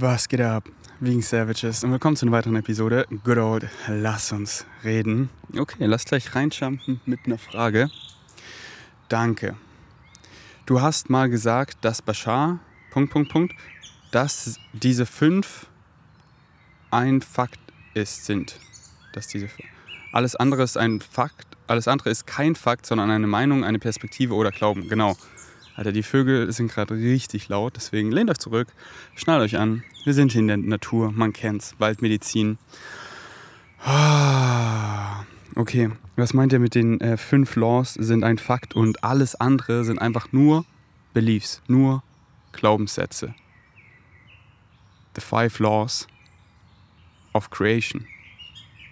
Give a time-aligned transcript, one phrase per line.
[0.00, 0.62] Was geht ab,
[1.00, 1.82] Vegan Savages?
[1.82, 3.04] Und willkommen zu einer weiteren Episode.
[3.24, 5.28] Good old, lass uns reden.
[5.56, 7.90] Okay, lass gleich reinjumpen mit einer Frage.
[9.08, 9.56] Danke.
[10.66, 12.60] Du hast mal gesagt, dass Bashar,
[12.92, 13.54] Punkt, Punkt, Punkt,
[14.12, 15.66] dass diese fünf
[16.92, 17.58] ein Fakt
[17.94, 18.60] ist, sind.
[19.14, 19.48] Dass diese,
[20.12, 24.34] alles andere ist ein Fakt, alles andere ist kein Fakt, sondern eine Meinung, eine Perspektive
[24.34, 24.88] oder Glauben.
[24.88, 25.16] Genau.
[25.78, 28.66] Alter, die Vögel sind gerade richtig laut, deswegen lehnt euch zurück,
[29.14, 29.84] schnallt euch an.
[30.02, 32.58] Wir sind hier in der Natur, man kennt's, Waldmedizin.
[33.84, 35.24] Ah,
[35.54, 39.84] okay, was meint ihr mit den äh, fünf Laws sind ein Fakt und alles andere
[39.84, 40.64] sind einfach nur
[41.14, 42.02] Beliefs, nur
[42.50, 43.36] Glaubenssätze.
[45.14, 46.08] The five laws
[47.34, 48.04] of creation.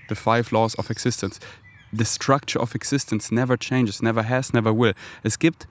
[0.08, 1.40] The five laws of existence.
[1.92, 4.94] The structure of existence never changes, never has, never will.
[5.24, 5.66] Es gibt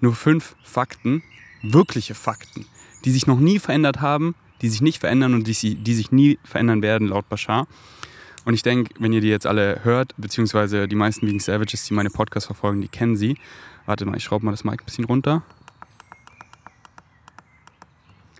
[0.00, 1.22] nur fünf Fakten,
[1.62, 2.66] wirkliche Fakten,
[3.04, 6.38] die sich noch nie verändert haben, die sich nicht verändern und die, die sich nie
[6.44, 7.66] verändern werden, laut Bashar.
[8.44, 11.94] Und ich denke, wenn ihr die jetzt alle hört, beziehungsweise die meisten Vegan Savages, die
[11.94, 13.36] meine Podcasts verfolgen, die kennen sie.
[13.86, 15.42] Warte mal, ich schraube mal das Mic ein bisschen runter.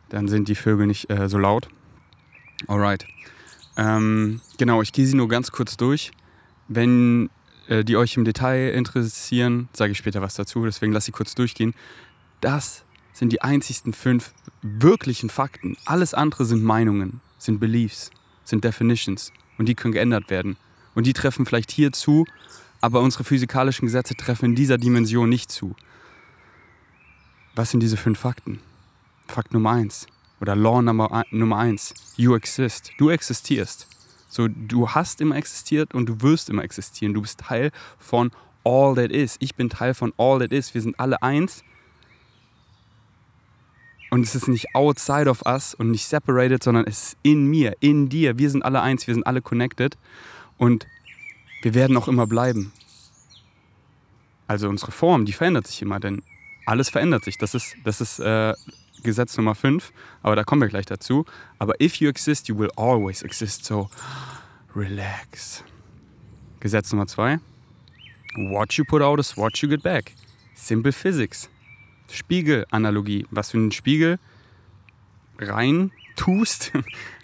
[0.08, 1.68] Dann sind die Vögel nicht äh, so laut.
[2.66, 3.06] Alright.
[3.76, 6.10] Ähm, genau, ich gehe sie nur ganz kurz durch.
[6.68, 7.30] Wenn
[7.70, 11.74] die euch im Detail interessieren, sage ich später was dazu, deswegen lasse ich kurz durchgehen.
[12.40, 14.32] Das sind die einzigsten fünf
[14.62, 15.76] wirklichen Fakten.
[15.84, 18.10] Alles andere sind Meinungen, sind Beliefs,
[18.44, 20.56] sind Definitions und die können geändert werden.
[20.94, 22.26] Und die treffen vielleicht hier zu,
[22.80, 25.76] aber unsere physikalischen Gesetze treffen in dieser Dimension nicht zu.
[27.54, 28.60] Was sind diese fünf Fakten?
[29.28, 30.06] Fakt Nummer eins
[30.41, 31.94] oder Law Nummer, Nummer eins.
[32.16, 32.92] You exist.
[32.98, 33.86] Du existierst.
[34.30, 37.14] So, du hast immer existiert und du wirst immer existieren.
[37.14, 38.30] Du bist Teil von
[38.64, 39.36] all that is.
[39.40, 40.72] Ich bin Teil von all that is.
[40.72, 41.64] Wir sind alle eins.
[44.10, 47.76] Und es ist nicht outside of us und nicht separated, sondern es ist in mir,
[47.80, 48.38] in dir.
[48.38, 49.98] Wir sind alle eins, wir sind alle connected.
[50.58, 50.86] Und
[51.62, 52.72] wir werden auch immer bleiben.
[54.46, 56.22] Also unsere Form, die verändert sich immer, denn
[56.66, 57.36] alles verändert sich.
[57.36, 58.54] Das ist, das ist äh,
[59.03, 61.25] Gesetz Nummer 5, aber da kommen wir gleich dazu.
[61.59, 63.65] Aber if you exist, you will always exist.
[63.65, 63.88] So
[64.75, 65.65] relax.
[66.61, 67.38] Gesetz Nummer 2.
[68.37, 70.12] What you put out is what you get back.
[70.55, 71.49] Simple Physics.
[72.11, 73.27] Spiegelanalogie.
[73.31, 74.19] Was für ein Spiegel
[75.38, 76.72] rein tust,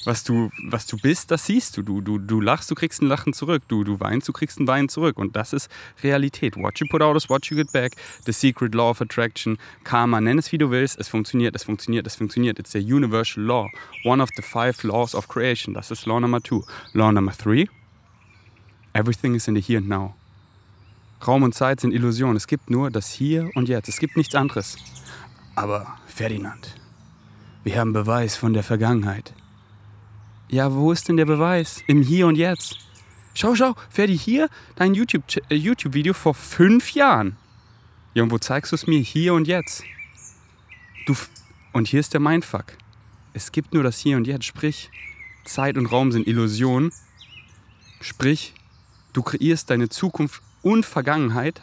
[0.07, 1.83] was du, was du bist, das siehst du.
[1.83, 2.19] Du, du.
[2.19, 3.62] du lachst, du kriegst ein Lachen zurück.
[3.69, 5.19] Du, du weinst, du kriegst ein Weinen zurück.
[5.19, 5.71] Und das ist
[6.03, 6.57] Realität.
[6.57, 7.95] What you put out is what you get back.
[8.25, 9.59] The secret law of attraction.
[9.84, 10.99] Karma, nenn es wie du willst.
[10.99, 12.59] Es funktioniert, es funktioniert, es funktioniert.
[12.59, 13.69] It's a universal law.
[14.05, 15.75] One of the five laws of creation.
[15.75, 16.65] Das ist Law Number two.
[16.95, 17.69] Law Number three.
[18.95, 20.15] Everything is in the here and now.
[21.27, 22.37] Raum und Zeit sind Illusionen.
[22.37, 23.89] Es gibt nur das Hier und Jetzt.
[23.89, 24.77] Es gibt nichts anderes.
[25.55, 26.77] Aber Ferdinand,
[27.66, 29.34] wir haben Beweis von der Vergangenheit.
[30.49, 31.82] Ja, wo ist denn der Beweis?
[31.88, 32.78] Im Hier und Jetzt.
[33.34, 37.34] Schau, schau, Ferdi, hier dein äh, YouTube-Video YouTube vor fünf Jahren.
[38.15, 39.00] Ja, und wo zeigst du es mir?
[39.00, 39.82] Hier und Jetzt.
[41.06, 41.16] Du
[41.72, 42.66] und hier ist der Mindfuck.
[43.32, 44.44] Es gibt nur das Hier und Jetzt.
[44.44, 44.88] Sprich,
[45.44, 46.93] Zeit und Raum sind Illusionen.
[48.00, 48.54] Sprich,
[49.12, 51.62] du kreierst deine Zukunft und Vergangenheit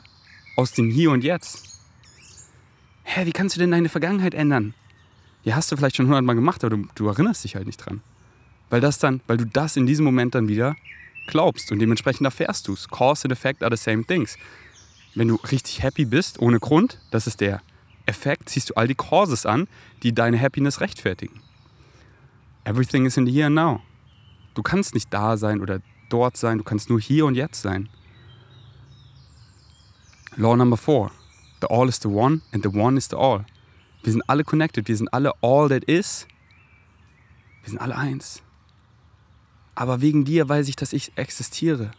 [0.58, 1.80] aus dem Hier und Jetzt.
[3.04, 4.74] Hä, wie kannst du denn deine Vergangenheit ändern?
[5.44, 8.02] Ja, hast du vielleicht schon hundertmal gemacht, aber du, du erinnerst dich halt nicht dran.
[8.70, 10.76] Weil das dann, weil du das in diesem Moment dann wieder
[11.28, 12.88] glaubst und dementsprechend erfährst du es.
[12.88, 14.38] Cause and Effect are the same things.
[15.16, 17.62] Wenn du richtig happy bist, ohne Grund, das ist der
[18.06, 19.68] Effekt, ziehst du all die Causes an,
[20.02, 21.42] die deine Happiness rechtfertigen.
[22.66, 23.82] Everything is in the here and now.
[24.56, 27.90] Du kannst nicht da sein oder dort sein, du kannst nur hier und jetzt sein.
[30.36, 31.12] Law number four.
[31.62, 33.46] The all is the one and the one is the all.
[34.04, 36.28] Wir sind alle connected, wir sind alle all that is.
[37.64, 38.44] Wir sind alle eins.
[39.76, 41.92] Aber wegen dir weiß ich, dass ich existiere.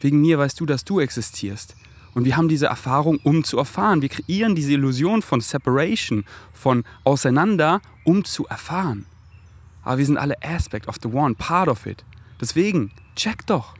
[0.00, 1.76] Wegen mir weißt du, dass du existierst.
[2.14, 4.02] Und wir haben diese Erfahrung, um zu erfahren.
[4.02, 9.06] Wir kreieren diese Illusion von Separation, von auseinander, um zu erfahren.
[9.82, 12.04] Aber wir sind alle Aspect of the One, part of it.
[12.40, 13.74] Deswegen, check doch.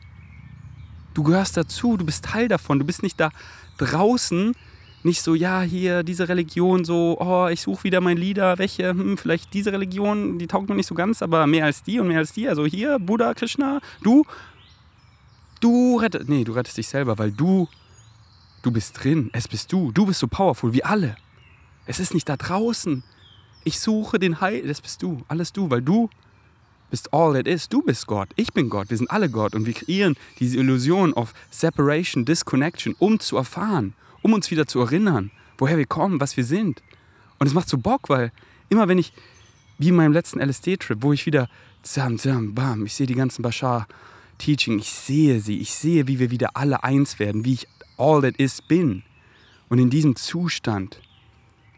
[1.13, 2.79] Du gehörst dazu, du bist Teil davon.
[2.79, 3.31] Du bist nicht da
[3.77, 4.55] draußen
[5.03, 9.17] nicht so, ja, hier diese Religion, so, oh, ich suche wieder mein Lieder, welche, hm,
[9.17, 12.19] vielleicht diese Religion, die taugt noch nicht so ganz, aber mehr als die und mehr
[12.19, 12.47] als die.
[12.47, 14.23] Also hier, Buddha, Krishna, du,
[15.59, 17.67] du rettest, nee, du rettest dich selber, weil du,
[18.61, 21.15] du bist drin, es bist du, du bist so powerful wie alle.
[21.85, 23.03] Es ist nicht da draußen.
[23.65, 26.09] Ich suche den Heil, das bist du, alles du, weil du
[26.89, 27.67] bist all that is.
[27.67, 31.13] Du bist Gott, ich bin Gott, wir sind alle Gott und wir kreieren diese Illusion
[31.13, 35.29] of Separation, Disconnection, um zu erfahren um uns wieder zu erinnern,
[35.59, 36.81] woher wir kommen, was wir sind.
[37.37, 38.31] Und es macht so Bock, weil
[38.69, 39.13] immer wenn ich
[39.77, 41.49] wie in meinem letzten LSD-Trip, wo ich wieder
[41.83, 46.31] zam, zam, bam, ich sehe die ganzen Bashar-Teaching, ich sehe sie, ich sehe, wie wir
[46.31, 47.67] wieder alle eins werden, wie ich
[47.97, 49.03] all that is bin.
[49.69, 51.01] Und in diesem Zustand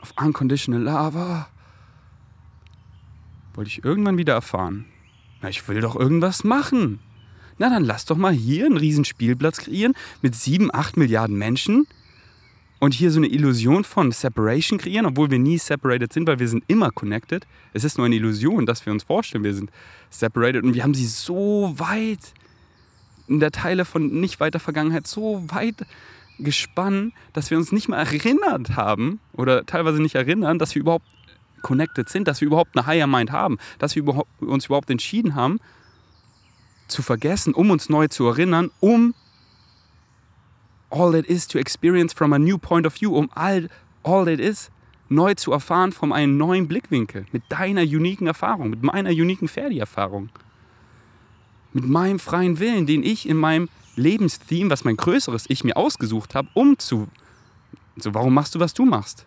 [0.01, 1.47] of unconditional love
[3.53, 4.85] wollte ich irgendwann wieder erfahren,
[5.41, 6.99] na, ich will doch irgendwas machen.
[7.57, 11.87] Na, dann lass doch mal hier einen riesen Spielplatz kreieren mit sieben, acht Milliarden Menschen
[12.79, 16.47] und hier so eine Illusion von Separation kreieren, obwohl wir nie separated sind, weil wir
[16.47, 17.47] sind immer connected.
[17.73, 19.71] Es ist nur eine Illusion, dass wir uns vorstellen, wir sind
[20.09, 22.33] separated und wir haben sie so weit
[23.27, 25.85] in der Teile von nicht weiter Vergangenheit so weit
[26.37, 31.07] gespannt, dass wir uns nicht mal erinnert haben oder teilweise nicht erinnern, dass wir überhaupt
[31.61, 34.03] connected sind, dass wir überhaupt eine Higher Mind haben, dass wir
[34.39, 35.59] uns überhaupt entschieden haben,
[36.87, 39.15] zu vergessen, um uns neu zu erinnern, um
[40.95, 43.67] all that is to experience from a new point of view, um all,
[44.03, 44.69] all that is
[45.09, 50.29] neu zu erfahren von einem neuen Blickwinkel, mit deiner uniken Erfahrung, mit meiner uniken Ferdi-Erfahrung,
[51.73, 56.35] mit meinem freien Willen, den ich in meinem Lebenstheme, was mein größeres Ich mir ausgesucht
[56.35, 57.07] habe, um zu.
[57.97, 59.25] So, warum machst du, was du machst?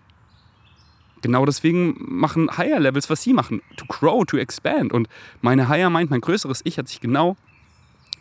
[1.22, 3.62] Genau deswegen machen Higher Levels, was sie machen.
[3.76, 4.92] To grow, to expand.
[4.92, 5.08] Und
[5.40, 7.36] meine Higher Mind, mein größeres Ich, hat sich genau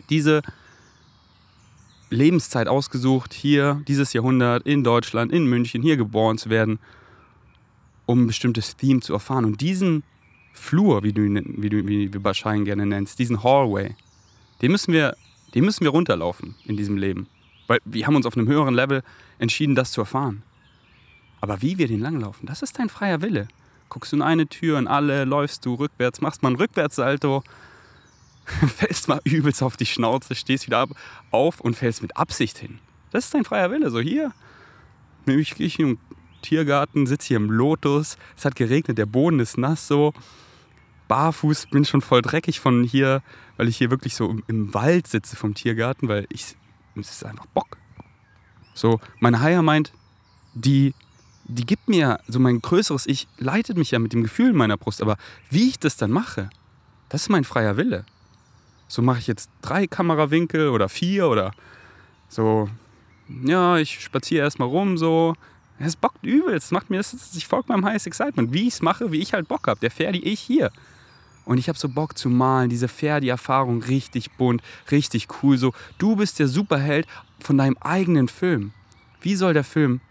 [0.09, 0.41] diese
[2.09, 6.79] Lebenszeit ausgesucht, hier dieses Jahrhundert in Deutschland, in München, hier geboren zu werden,
[8.05, 9.45] um ein bestimmtes Theme zu erfahren.
[9.45, 10.03] Und diesen
[10.53, 13.95] Flur, wie du, wie du wie wir Baschein gerne nennst, diesen Hallway,
[14.61, 15.15] den müssen wir,
[15.53, 17.27] den müssen wir runterlaufen in diesem Leben.
[17.67, 19.03] Weil wir haben uns auf einem höheren Level
[19.39, 20.43] entschieden, das zu erfahren.
[21.41, 23.47] Aber wie wir den langlaufen, das ist dein freier Wille.
[23.89, 27.43] Guckst du in eine Tür, in alle, läufst du rückwärts, machst mal einen Rückwärtssalto,
[28.77, 30.87] fällst mal übelst auf die Schnauze, stehst wieder
[31.31, 32.79] auf und fällst mit Absicht hin.
[33.11, 33.89] Das ist dein freier Wille.
[33.89, 34.31] So hier,
[35.25, 35.97] ich gehe hier im
[36.41, 40.13] Tiergarten, sitze hier im Lotus, es hat geregnet, der Boden ist nass so.
[41.07, 43.21] Barfuß, bin schon voll dreckig von hier,
[43.55, 46.55] weil ich hier wirklich so im, Wald sitze vom Tiergarten, weil ich,
[46.95, 47.77] es ist einfach Bock.
[48.73, 49.93] So, meine Haier meint,
[50.53, 50.93] die,
[51.45, 54.77] die gibt mir, so mein größeres Ich leitet mich ja mit dem Gefühl in meiner
[54.77, 55.17] Brust, aber
[55.49, 56.49] wie ich das dann mache,
[57.09, 58.05] das ist mein freier Wille.
[58.87, 61.51] So mache ich jetzt drei Kamerawinkel oder vier oder
[62.29, 62.69] so.
[63.43, 65.35] Ja, ich spaziere erstmal rum, so.
[65.79, 66.71] Es bockt übelst.
[66.71, 68.51] Macht mir ich folge meinem Highest Excitement.
[68.53, 69.79] Wie ich es mache, wie ich halt Bock habe.
[69.79, 70.71] Der Ferdi, ich hier.
[71.45, 74.61] Und ich habe so Bock zu malen, diese Ferdi-Erfahrung richtig bunt,
[74.91, 75.57] richtig cool.
[75.57, 77.07] So, du bist der Superheld
[77.39, 78.73] von deinem eigenen Film.
[79.21, 80.01] Wie soll der Film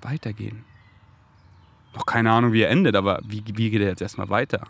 [0.00, 0.64] weitergehen?
[1.94, 4.66] Noch keine Ahnung, wie er endet, aber wie, wie geht er jetzt erstmal weiter?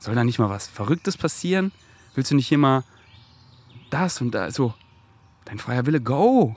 [0.00, 1.72] Soll da nicht mal was Verrücktes passieren?
[2.14, 2.84] Willst du nicht hier mal
[3.90, 4.50] das und da?
[4.50, 4.74] So,
[5.44, 6.56] dein freier Wille, go!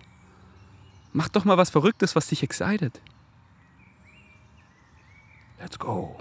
[1.11, 2.99] Mach doch mal was Verrücktes, was dich excited.
[5.59, 6.17] Let's go.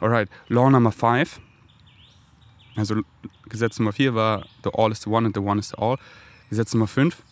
[0.00, 1.40] Alright, Law Number 5.
[2.76, 3.02] Also
[3.48, 5.98] Gesetz Nummer 4 war The All is the One and the One is the All.
[6.50, 7.22] Gesetz Nummer 5.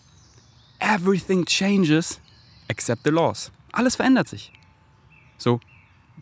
[0.79, 2.21] Everything changes
[2.69, 3.51] except the laws.
[3.73, 4.53] Alles verändert sich.
[5.39, 5.61] So,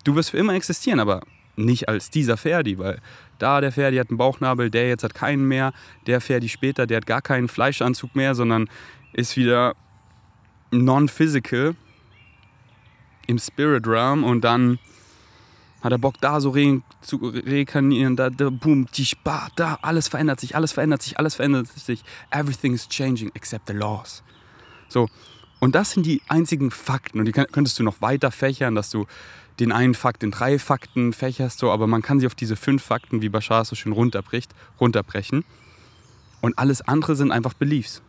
[0.03, 1.23] du wirst für immer existieren, aber
[1.57, 3.01] nicht als dieser Ferdi, weil
[3.39, 5.73] da der Ferdi hat einen Bauchnabel, der jetzt hat keinen mehr,
[6.07, 8.69] der Ferdi später, der hat gar keinen Fleischanzug mehr, sondern
[9.13, 9.75] ist wieder
[10.71, 11.77] non-physical
[13.27, 14.79] im Spirit Realm und dann
[15.83, 20.09] hat er Bock da so re zu rekarnieren, da, da, boom, die Spa, da, alles
[20.09, 24.23] verändert sich, alles verändert sich, alles verändert sich, everything is changing except the laws.
[24.89, 25.09] So,
[25.61, 27.19] und das sind die einzigen Fakten.
[27.19, 29.07] Und die könntest du noch weiter fächern, dass du
[29.61, 32.83] den einen Fakt in drei Fakten fächerst, so, aber man kann sie auf diese fünf
[32.83, 35.45] Fakten, wie Bashar so schön runterbricht, runterbrechen.
[36.41, 38.03] Und alles andere sind einfach Beliefs.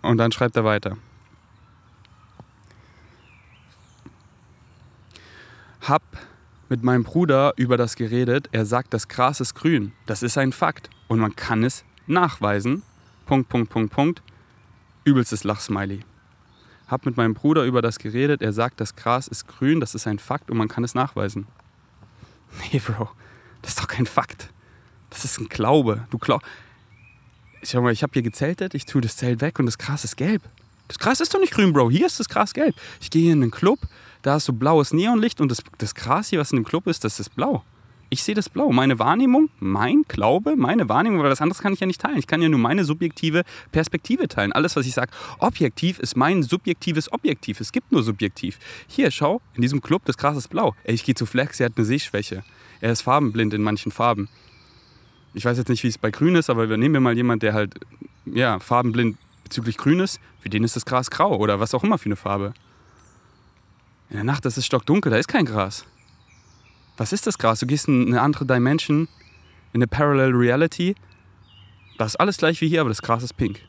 [0.00, 0.96] Und dann schreibt er weiter.
[5.82, 6.02] Hab
[6.68, 8.48] mit meinem Bruder über das geredet.
[8.52, 9.92] Er sagt, das Gras ist grün.
[10.06, 10.90] Das ist ein Fakt.
[11.06, 12.82] Und man kann es nachweisen.
[13.26, 14.22] Punkt, Punkt, Punkt, Punkt.
[15.04, 16.00] Übelstes Lachsmiley
[16.92, 18.42] habe mit meinem Bruder über das geredet.
[18.42, 21.46] Er sagt, das Gras ist grün, das ist ein Fakt und man kann es nachweisen.
[22.70, 23.08] Nee, Bro,
[23.62, 24.50] das ist doch kein Fakt.
[25.08, 26.06] Das ist ein Glaube.
[26.10, 26.42] Du glaub...
[27.62, 30.16] Schau mal, ich habe hier gezeltet, ich tue das Zelt weg und das Gras ist
[30.16, 30.42] gelb.
[30.88, 31.90] Das Gras ist doch nicht grün, Bro.
[31.90, 32.74] Hier ist das Gras gelb.
[33.00, 33.78] Ich gehe hier in einen Club,
[34.20, 37.04] da ist so blaues Neonlicht und das, das Gras hier, was in dem Club ist,
[37.04, 37.64] das ist blau.
[38.12, 38.72] Ich sehe das blau.
[38.72, 42.18] Meine Wahrnehmung, mein Glaube, meine Wahrnehmung, weil das andere kann ich ja nicht teilen.
[42.18, 44.52] Ich kann ja nur meine subjektive Perspektive teilen.
[44.52, 47.58] Alles, was ich sage, objektiv ist mein subjektives Objektiv.
[47.62, 48.58] Es gibt nur subjektiv.
[48.86, 50.74] Hier, schau, in diesem Club, das Gras ist blau.
[50.84, 52.44] Ey, ich gehe zu Flex, er hat eine Sehschwäche.
[52.82, 54.28] Er ist farbenblind in manchen Farben.
[55.32, 57.54] Ich weiß jetzt nicht, wie es bei Grün ist, aber nehmen wir mal jemanden, der
[57.54, 57.80] halt,
[58.26, 60.20] ja, farbenblind bezüglich Grün ist.
[60.40, 62.52] Für den ist das Gras grau oder was auch immer für eine Farbe.
[64.10, 65.86] In der Nacht ist es stockdunkel, da ist kein Gras.
[66.96, 67.60] Was ist das Gras?
[67.60, 69.08] Du gehst in eine andere Dimension,
[69.72, 70.94] in eine Parallel Reality.
[71.98, 73.60] Da ist alles gleich wie hier, aber das Gras ist pink.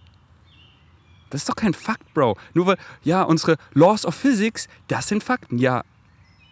[1.30, 2.38] Das ist doch kein Fakt, Bro.
[2.54, 5.58] Nur weil, ja, unsere Laws of Physics, das sind Fakten.
[5.58, 5.84] Ja,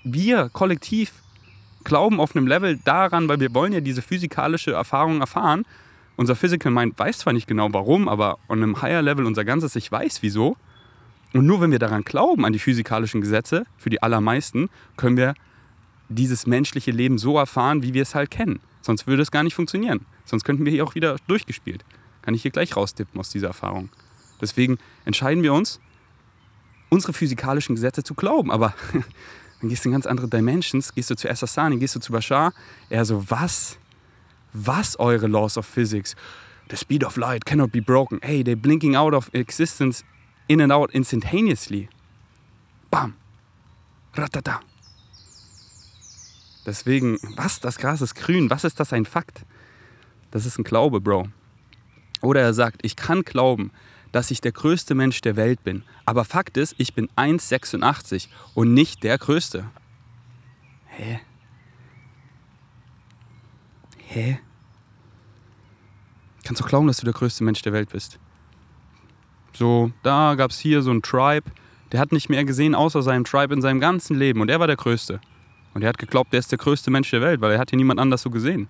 [0.04, 1.13] wir kollektiv
[1.84, 5.66] glauben auf einem Level daran, weil wir wollen ja diese physikalische Erfahrung erfahren.
[6.16, 9.75] Unser Physical Mind weiß zwar nicht genau warum, aber on einem higher Level unser ganzes
[9.75, 10.58] Ich weiß wieso.
[11.34, 15.34] Und nur wenn wir daran glauben, an die physikalischen Gesetze, für die allermeisten, können wir
[16.12, 18.60] dieses menschliche Leben so erfahren, wie wir es halt kennen.
[18.82, 20.06] Sonst würde es gar nicht funktionieren.
[20.25, 21.84] Sonst könnten wir hier auch wieder durchgespielt.
[22.22, 23.89] Kann ich hier gleich raustippen aus dieser Erfahrung.
[24.39, 25.80] Deswegen entscheiden wir uns,
[26.89, 28.51] unsere physikalischen Gesetze zu glauben.
[28.51, 28.74] Aber
[29.62, 32.53] dann gehst du in ganz andere Dimensions, gehst du zu Assasani, gehst du zu Bashar.
[32.89, 33.77] Er so, was?
[34.53, 36.15] Was eure Laws of Physics?
[36.70, 38.20] The speed of light cannot be broken.
[38.22, 40.03] Hey, they're blinking out of existence
[40.48, 41.89] in and out instantaneously.
[42.89, 43.15] Bam.
[44.15, 44.60] Ratata.
[46.65, 47.60] Deswegen, was?
[47.60, 48.50] Das Gras ist grün.
[48.50, 49.46] Was ist das ein Fakt?
[50.30, 51.27] Das ist ein Glaube, Bro.
[52.22, 53.72] Oder er sagt, ich kann glauben,
[54.12, 55.84] dass ich der größte Mensch der Welt bin.
[56.06, 59.65] Aber Fakt ist, ich bin 1,86 und nicht der Größte.
[60.88, 61.22] Hä?
[63.98, 64.39] Hä?
[66.44, 68.20] Kannst du glauben, dass du der größte Mensch der Welt bist?
[69.53, 71.50] So, da gab es hier so einen Tribe,
[71.91, 74.68] der hat nicht mehr gesehen außer seinem Tribe in seinem ganzen Leben und er war
[74.68, 75.22] der Größte.
[75.74, 77.78] Und er hat geglaubt, er ist der größte Mensch der Welt, weil er hat hier
[77.78, 78.68] niemand anders so gesehen.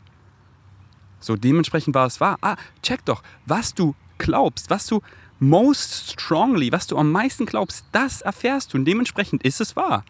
[1.19, 2.37] So, dementsprechend war es wahr.
[2.41, 5.01] Ah, check doch, was du glaubst, was du
[5.39, 10.05] most strongly, was du am meisten glaubst, das erfährst du und dementsprechend ist es wahr.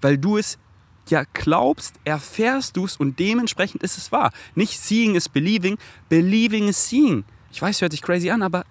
[0.00, 0.58] Weil du es
[1.08, 4.32] ja glaubst, erfährst du es und dementsprechend ist es wahr.
[4.54, 5.78] Nicht seeing is believing,
[6.08, 7.24] believing is seeing.
[7.50, 8.64] Ich weiß, hört sich crazy an, aber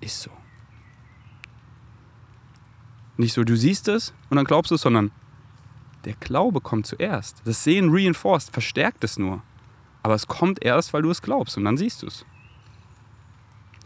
[0.00, 0.30] ist so.
[3.16, 5.12] Nicht so, du siehst es und dann glaubst du es, sondern
[6.04, 7.42] der Glaube kommt zuerst.
[7.44, 9.42] Das Sehen reinforced, verstärkt es nur.
[10.02, 12.24] Aber es kommt erst, weil du es glaubst und dann siehst du es.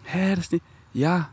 [0.04, 0.64] Hä, das nicht.
[0.92, 1.28] Ja.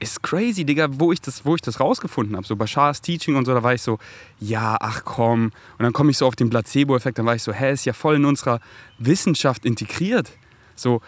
[0.00, 2.46] Ist crazy, Digga, wo ich das, wo ich das rausgefunden habe.
[2.46, 3.98] So Bashars Teaching und so, da war ich so,
[4.38, 5.52] ja, ach komm.
[5.78, 7.92] Und dann komme ich so auf den Placebo-Effekt, dann war ich so, hä, ist ja
[7.92, 8.60] voll in unserer
[8.98, 10.32] Wissenschaft integriert.
[10.74, 11.00] So,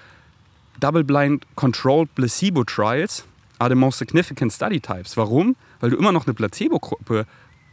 [0.80, 3.26] Double-Blind Controlled Placebo Trials
[3.58, 5.16] are the most significant study types.
[5.16, 5.56] Warum?
[5.80, 7.26] Weil du immer noch eine Placebo-Gruppe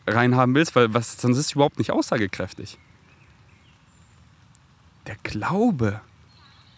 [0.08, 2.78] reinhaben willst, weil was, sonst ist es überhaupt nicht aussagekräftig.
[5.08, 6.02] Der Glaube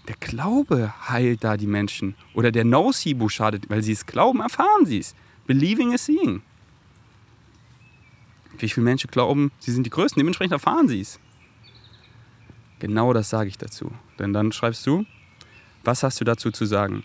[0.07, 2.15] der Glaube heilt da die Menschen.
[2.33, 5.15] Oder der Nocebo schadet, weil sie es glauben, erfahren sie es.
[5.47, 6.41] Believing is seeing.
[8.57, 11.19] Wie viele Menschen glauben, sie sind die Größten, dementsprechend erfahren sie es.
[12.79, 13.91] Genau das sage ich dazu.
[14.19, 15.05] Denn dann schreibst du,
[15.83, 17.03] was hast du dazu zu sagen?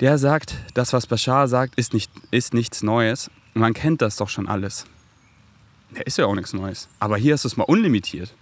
[0.00, 3.30] Der sagt, das, was Bashar sagt, ist, nicht, ist nichts Neues.
[3.56, 4.84] Man kennt das doch schon alles.
[5.94, 6.88] Ja, ist ja auch nichts Neues.
[7.00, 8.34] Aber hier ist es mal unlimitiert.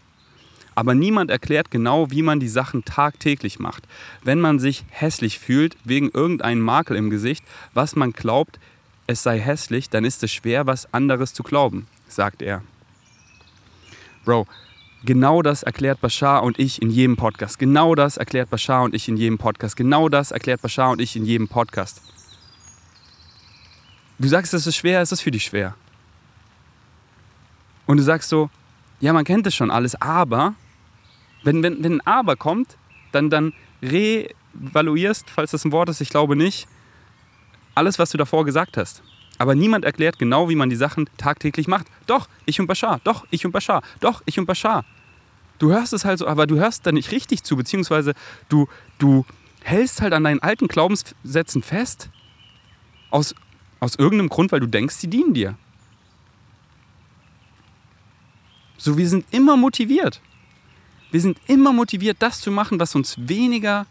[0.74, 3.84] Aber niemand erklärt genau, wie man die Sachen tagtäglich macht.
[4.24, 7.44] Wenn man sich hässlich fühlt wegen irgendeinem Makel im Gesicht,
[7.74, 8.58] was man glaubt,
[9.06, 12.64] es sei hässlich, dann ist es schwer, was anderes zu glauben, sagt er.
[14.24, 14.48] Bro,
[15.04, 17.60] genau das erklärt Bashar und ich in jedem Podcast.
[17.60, 19.76] Genau das erklärt Bashar und ich in jedem Podcast.
[19.76, 22.02] Genau das erklärt Bashar und ich in jedem Podcast.
[24.24, 25.74] Du sagst, es ist schwer, es ist für dich schwer.
[27.84, 28.48] Und du sagst so,
[28.98, 30.54] ja, man kennt es schon alles, aber
[31.42, 32.78] wenn, wenn, wenn ein Aber kommt,
[33.12, 33.52] dann, dann
[33.82, 36.66] revaluierst, falls das ein Wort ist, ich glaube nicht,
[37.74, 39.02] alles, was du davor gesagt hast.
[39.36, 41.88] Aber niemand erklärt genau, wie man die Sachen tagtäglich macht.
[42.06, 44.86] Doch, ich und Bashar, doch, ich und Bashar, doch, ich und Bashar.
[45.58, 48.14] Du hörst es halt so, aber du hörst da nicht richtig zu, beziehungsweise
[48.48, 49.26] du, du
[49.62, 52.08] hältst halt an deinen alten Glaubenssätzen fest,
[53.10, 53.34] aus,
[53.80, 55.56] aus irgendeinem Grund, weil du denkst, sie dienen dir.
[58.76, 60.20] So, wir sind immer motiviert.
[61.10, 63.86] Wir sind immer motiviert, das zu machen, was uns weniger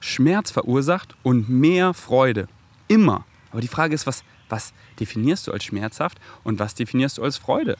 [0.00, 2.48] Schmerz verursacht und mehr Freude.
[2.88, 3.24] Immer.
[3.50, 7.36] Aber die Frage ist, was, was definierst du als schmerzhaft und was definierst du als
[7.36, 7.76] Freude?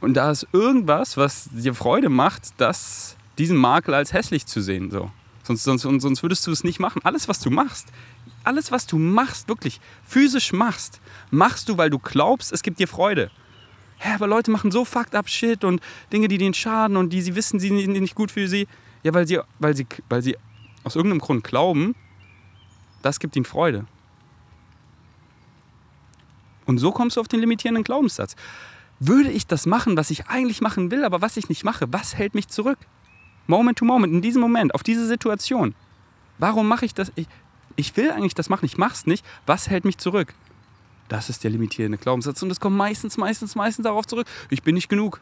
[0.00, 4.90] Und da ist irgendwas, was dir Freude macht, das, diesen Makel als hässlich zu sehen.
[4.90, 5.10] So.
[5.42, 7.00] Sonst, sonst, sonst würdest du es nicht machen.
[7.04, 7.88] Alles, was du machst,
[8.44, 12.88] alles, was du machst, wirklich physisch machst, machst du, weil du glaubst, es gibt dir
[12.88, 13.30] Freude
[14.00, 15.80] hä, aber Leute machen so fucked up Shit und
[16.12, 18.66] Dinge, die denen schaden und die sie wissen, sie sind nicht gut für sie.
[19.02, 20.36] Ja, weil sie, weil sie, weil sie
[20.82, 21.94] aus irgendeinem Grund glauben,
[23.02, 23.86] das gibt ihnen Freude.
[26.66, 28.36] Und so kommst du auf den limitierenden Glaubenssatz.
[28.98, 32.16] Würde ich das machen, was ich eigentlich machen will, aber was ich nicht mache, was
[32.16, 32.78] hält mich zurück?
[33.46, 35.74] Moment to moment, in diesem Moment, auf diese Situation.
[36.38, 37.12] Warum mache ich das?
[37.16, 37.26] Ich,
[37.76, 39.24] ich will eigentlich das machen, ich mach's nicht.
[39.46, 40.34] Was hält mich zurück?
[41.08, 42.42] Das ist der limitierende Glaubenssatz.
[42.42, 44.26] Und es kommt meistens, meistens, meistens darauf zurück.
[44.48, 45.20] Ich bin nicht genug.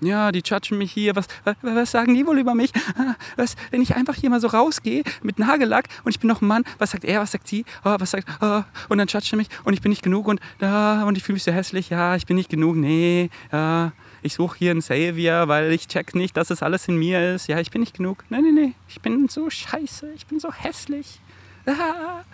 [0.00, 1.16] Ja, die judgen mich hier.
[1.16, 2.72] Was, was, was, sagen die wohl über mich?
[3.36, 6.46] Was, wenn ich einfach hier mal so rausgehe mit Nagellack und ich bin noch ein
[6.46, 7.64] Mann, was sagt er, was sagt sie?
[7.84, 11.04] Oh, was sagt, oh, und dann judgen mich und ich bin nicht genug und, uh,
[11.04, 11.90] und ich fühle mich so hässlich.
[11.90, 12.76] Ja, ich bin nicht genug.
[12.76, 13.90] Nee, uh,
[14.22, 17.48] ich suche hier einen Savior, weil ich check nicht, dass es alles in mir ist.
[17.48, 18.24] Ja, ich bin nicht genug.
[18.30, 18.72] Nee, nee, nee.
[18.88, 20.12] Ich bin so scheiße.
[20.14, 21.20] Ich bin so hässlich.
[21.78, 22.24] Ah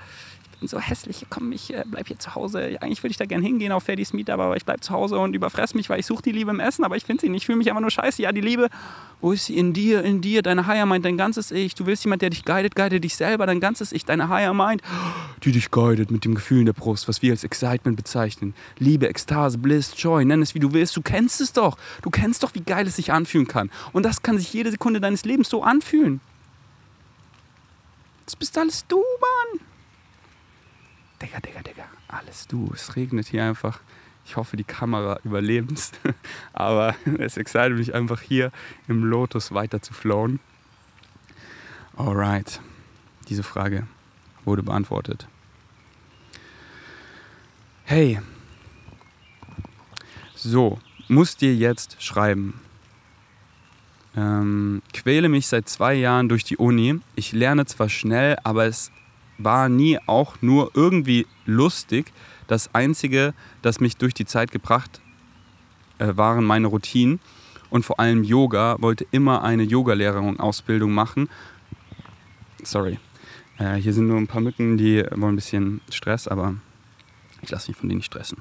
[0.64, 2.78] bin so hässlich, komm, ich äh, bleib hier zu Hause.
[2.80, 5.34] Eigentlich würde ich da gerne hingehen auf Ferdys Meet, aber ich bleib zu Hause und
[5.34, 7.42] überfress mich, weil ich suche die Liebe im Essen, aber ich finde sie nicht.
[7.42, 8.22] Ich fühle mich einfach nur scheiße.
[8.22, 8.70] Ja, die Liebe,
[9.20, 9.58] wo ist sie?
[9.58, 11.74] In dir, in dir, deine Higher Mind, dein ganzes Ich.
[11.74, 14.80] Du willst jemand, der dich guidet, guide dich selber, dein ganzes Ich, deine Higher Mind,
[15.44, 18.54] die dich guidet mit dem Gefühl in der Brust, was wir als Excitement bezeichnen.
[18.78, 20.96] Liebe, Ekstase, Bliss, Joy, nenn es wie du willst.
[20.96, 21.76] Du kennst es doch.
[22.00, 23.70] Du kennst doch, wie geil es sich anfühlen kann.
[23.92, 26.20] Und das kann sich jede Sekunde deines Lebens so anfühlen.
[28.24, 29.60] Das bist alles du, Mann.
[31.20, 32.70] Digga, Digga, Digga, alles du.
[32.74, 33.80] Es regnet hier einfach.
[34.24, 35.92] Ich hoffe, die Kamera überlebt.
[36.52, 38.50] Aber es excited mich einfach hier
[38.88, 40.40] im Lotus weiter zu flowen.
[41.96, 42.60] Alright.
[43.28, 43.86] Diese Frage
[44.44, 45.28] wurde beantwortet.
[47.84, 48.20] Hey.
[50.34, 50.78] So,
[51.08, 52.60] muss dir jetzt schreiben.
[54.16, 57.00] Ähm, quäle mich seit zwei Jahren durch die Uni.
[57.16, 58.92] Ich lerne zwar schnell, aber es
[59.38, 62.12] war nie auch nur irgendwie lustig.
[62.46, 65.00] Das Einzige, das mich durch die Zeit gebracht
[65.98, 67.20] äh, waren meine Routinen
[67.70, 68.76] und vor allem Yoga.
[68.80, 71.28] Wollte immer eine Yogalehrerin-Ausbildung machen.
[72.62, 72.98] Sorry,
[73.58, 76.54] äh, hier sind nur ein paar Mücken, die wollen ein bisschen Stress, aber
[77.42, 78.38] ich lasse mich von denen nicht stressen.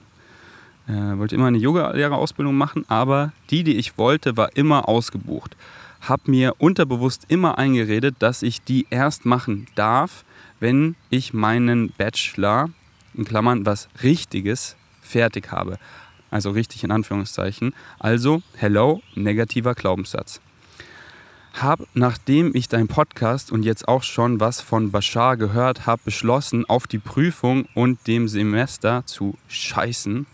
[0.87, 5.55] Äh, wollte immer eine Yogalehrerausbildung machen, aber die, die ich wollte, war immer ausgebucht.
[6.01, 10.25] Hab mir unterbewusst immer eingeredet, dass ich die erst machen darf,
[10.59, 12.69] wenn ich meinen Bachelor,
[13.13, 15.77] in Klammern, was Richtiges, fertig habe.
[16.31, 17.73] Also richtig in Anführungszeichen.
[17.99, 20.41] Also, hello, negativer Glaubenssatz.
[21.53, 26.65] Hab, nachdem ich deinen Podcast und jetzt auch schon was von Bashar gehört habe, beschlossen,
[26.65, 30.25] auf die Prüfung und dem Semester zu scheißen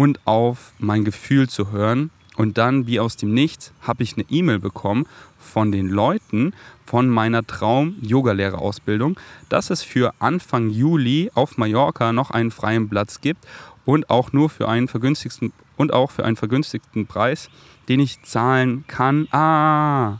[0.00, 2.08] und auf mein Gefühl zu hören.
[2.34, 5.06] Und dann, wie aus dem Nichts, habe ich eine E-Mail bekommen
[5.38, 6.54] von den Leuten
[6.86, 13.46] von meiner Traum-Yogalehrerausbildung, dass es für Anfang Juli auf Mallorca noch einen freien Platz gibt
[13.84, 17.50] und auch nur für einen vergünstigten und auch für einen vergünstigten Preis,
[17.90, 19.28] den ich zahlen kann.
[19.32, 20.16] Ah,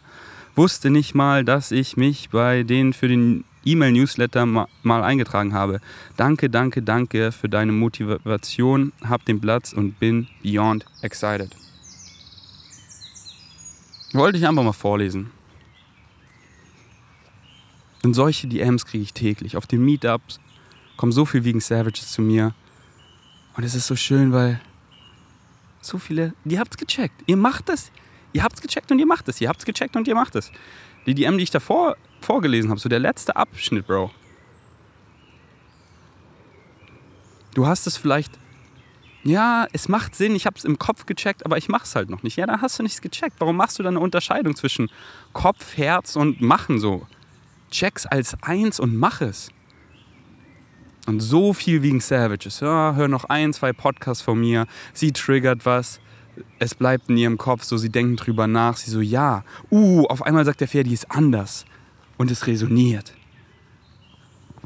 [0.56, 4.68] wusste nicht mal, dass ich mich bei denen für den E-Mail-Newsletter mal
[5.02, 5.80] eingetragen habe.
[6.16, 8.92] Danke, danke, danke für deine Motivation.
[9.02, 11.54] Hab den Platz und bin beyond excited.
[14.12, 15.30] Wollte ich einfach mal vorlesen.
[18.02, 19.56] Und solche DMs kriege ich täglich.
[19.56, 20.40] Auf den Meetups
[20.96, 22.54] kommen so viel wegen Savages zu mir.
[23.56, 24.60] Und es ist so schön, weil
[25.82, 27.22] so viele, ihr habt's gecheckt.
[27.26, 27.90] Ihr macht das.
[28.32, 29.40] Ihr habt's gecheckt und ihr macht es.
[29.40, 30.50] Ihr habt's gecheckt und ihr macht es.
[31.06, 34.10] Die DM, die ich davor vorgelesen habe, so der letzte Abschnitt, Bro.
[37.54, 38.38] Du hast es vielleicht
[39.22, 42.08] ja, es macht Sinn, ich habe es im Kopf gecheckt, aber ich mache es halt
[42.08, 42.36] noch nicht.
[42.36, 43.36] Ja, dann hast du nichts gecheckt.
[43.38, 44.90] Warum machst du dann eine Unterscheidung zwischen
[45.34, 47.06] Kopf, Herz und Machen so?
[47.70, 49.50] Check's als eins und mach es.
[51.06, 52.60] Und so viel wegen Savages.
[52.60, 54.66] Ja, hör noch ein, zwei Podcasts von mir.
[54.94, 56.00] Sie triggert was.
[56.58, 58.76] Es bleibt in ihrem Kopf so, sie denken drüber nach.
[58.76, 59.44] Sie so, ja.
[59.70, 61.66] Uh, auf einmal sagt der Pferd, die ist anders.
[62.20, 63.14] Und es resoniert.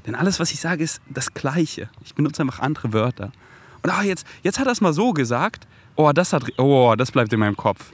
[0.05, 1.89] Denn alles, was ich sage, ist das Gleiche.
[2.05, 3.31] Ich benutze einfach andere Wörter.
[3.81, 5.69] Und ah, jetzt, jetzt hat er es mal so gesagt.
[5.95, 7.93] Oh, das hat, oh, das bleibt in meinem Kopf.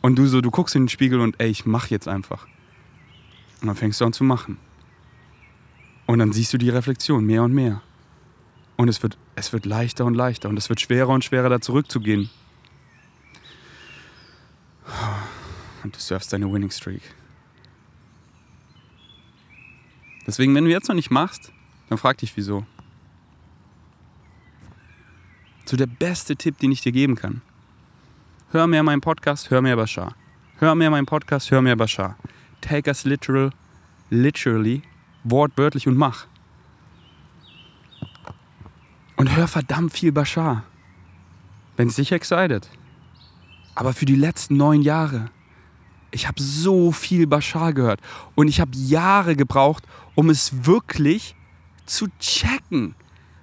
[0.00, 2.48] Und du so, du guckst in den Spiegel und ey, ich mach jetzt einfach.
[3.60, 4.56] Und dann fängst du an zu machen.
[6.06, 7.80] Und dann siehst du die Reflexion mehr und mehr.
[8.76, 11.60] Und es wird, es wird leichter und leichter und es wird schwerer und schwerer, da
[11.60, 12.28] zurückzugehen.
[15.84, 17.19] Und du surfst deine Winning Streak.
[20.30, 21.50] Deswegen, wenn du jetzt noch nicht machst,
[21.88, 22.64] dann frag dich wieso.
[25.64, 27.42] So der beste Tipp, den ich dir geben kann.
[28.52, 30.14] Hör mehr meinen Podcast, hör mehr Bashar.
[30.58, 32.16] Hör mehr meinen Podcast, hör mehr Bashar.
[32.60, 33.50] Take us literal,
[34.08, 34.82] literally,
[35.24, 36.28] wortwörtlich und mach.
[39.16, 40.62] Und hör verdammt viel Bashar.
[41.76, 42.70] Wenn es dich excited.
[43.74, 45.28] Aber für die letzten neun Jahre,
[46.12, 48.00] ich habe so viel Bashar gehört.
[48.34, 51.34] Und ich habe Jahre gebraucht, um es wirklich
[51.86, 52.94] zu checken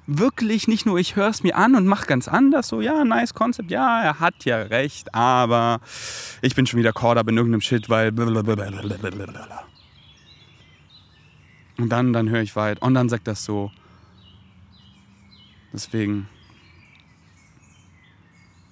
[0.07, 3.33] wirklich nicht nur, ich höre es mir an und mache ganz anders, so, ja, nice
[3.33, 5.81] Concept, ja, er hat ja recht, aber
[6.41, 9.65] ich bin schon wieder caught up in irgendeinem Shit, weil blablabla.
[11.77, 12.81] Und dann, dann höre ich weit.
[12.81, 13.71] Und dann sagt das so.
[15.71, 16.27] Deswegen,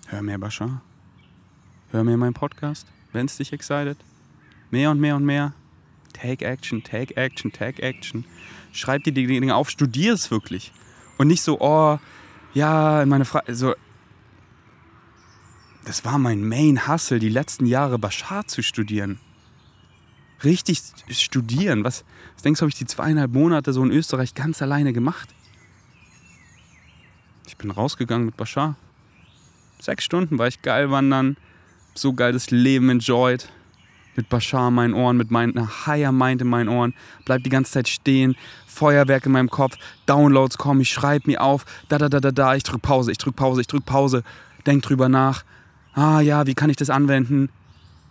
[0.07, 0.81] hör mehr Bashar.
[1.91, 3.97] Hör mehr meinen Podcast, wenn es dich excited.
[4.71, 5.53] Mehr und mehr und mehr.
[6.15, 8.23] Take action, take action, take action.
[8.71, 10.71] Schreib dir die Dinge auf, studier es wirklich.
[11.17, 11.99] Und nicht so, oh,
[12.53, 13.75] ja, meine Frage, so.
[15.83, 19.19] Das war mein Main Hustle, die letzten Jahre Bashar zu studieren.
[20.43, 21.83] Richtig studieren.
[21.83, 25.29] Was, was denkst du, habe ich die zweieinhalb Monate so in Österreich ganz alleine gemacht?
[27.45, 28.77] Ich bin rausgegangen mit Bashar.
[29.79, 31.35] Sechs Stunden war ich geil wandern,
[31.93, 33.49] so geil das Leben enjoyed.
[34.15, 36.93] Mit Bashar in meinen Ohren, mit meiner Higher Mind in meinen Ohren.
[37.25, 41.65] Bleib die ganze Zeit stehen, Feuerwerk in meinem Kopf, Downloads kommen, ich schreibe mir auf,
[41.89, 44.23] da, da, da, da, da, ich drück Pause, ich drück Pause, ich drück Pause,
[44.65, 45.43] denk drüber nach.
[45.93, 47.49] Ah ja, wie kann ich das anwenden?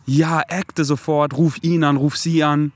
[0.07, 2.73] Ja, acte sofort, ruf ihn an, ruf sie an.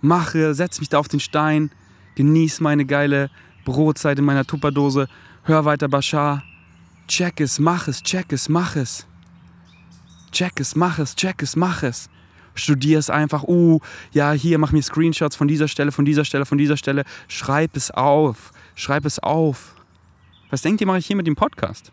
[0.00, 1.70] Mache, setz mich da auf den Stein,
[2.14, 3.30] genieß meine geile
[3.64, 5.08] Brotzeit in meiner Tupperdose,
[5.44, 6.42] hör weiter Bashar.
[7.06, 9.06] Check es, mach es, check es, mach es.
[10.30, 12.10] Check es, mach es, check es, mach es.
[12.58, 13.80] Studier es einfach, uh,
[14.12, 17.04] ja, hier, mach mir Screenshots von dieser Stelle, von dieser Stelle, von dieser Stelle.
[17.28, 19.74] Schreib es auf, schreib es auf.
[20.50, 21.92] Was denkt ihr, mache ich hier mit dem Podcast?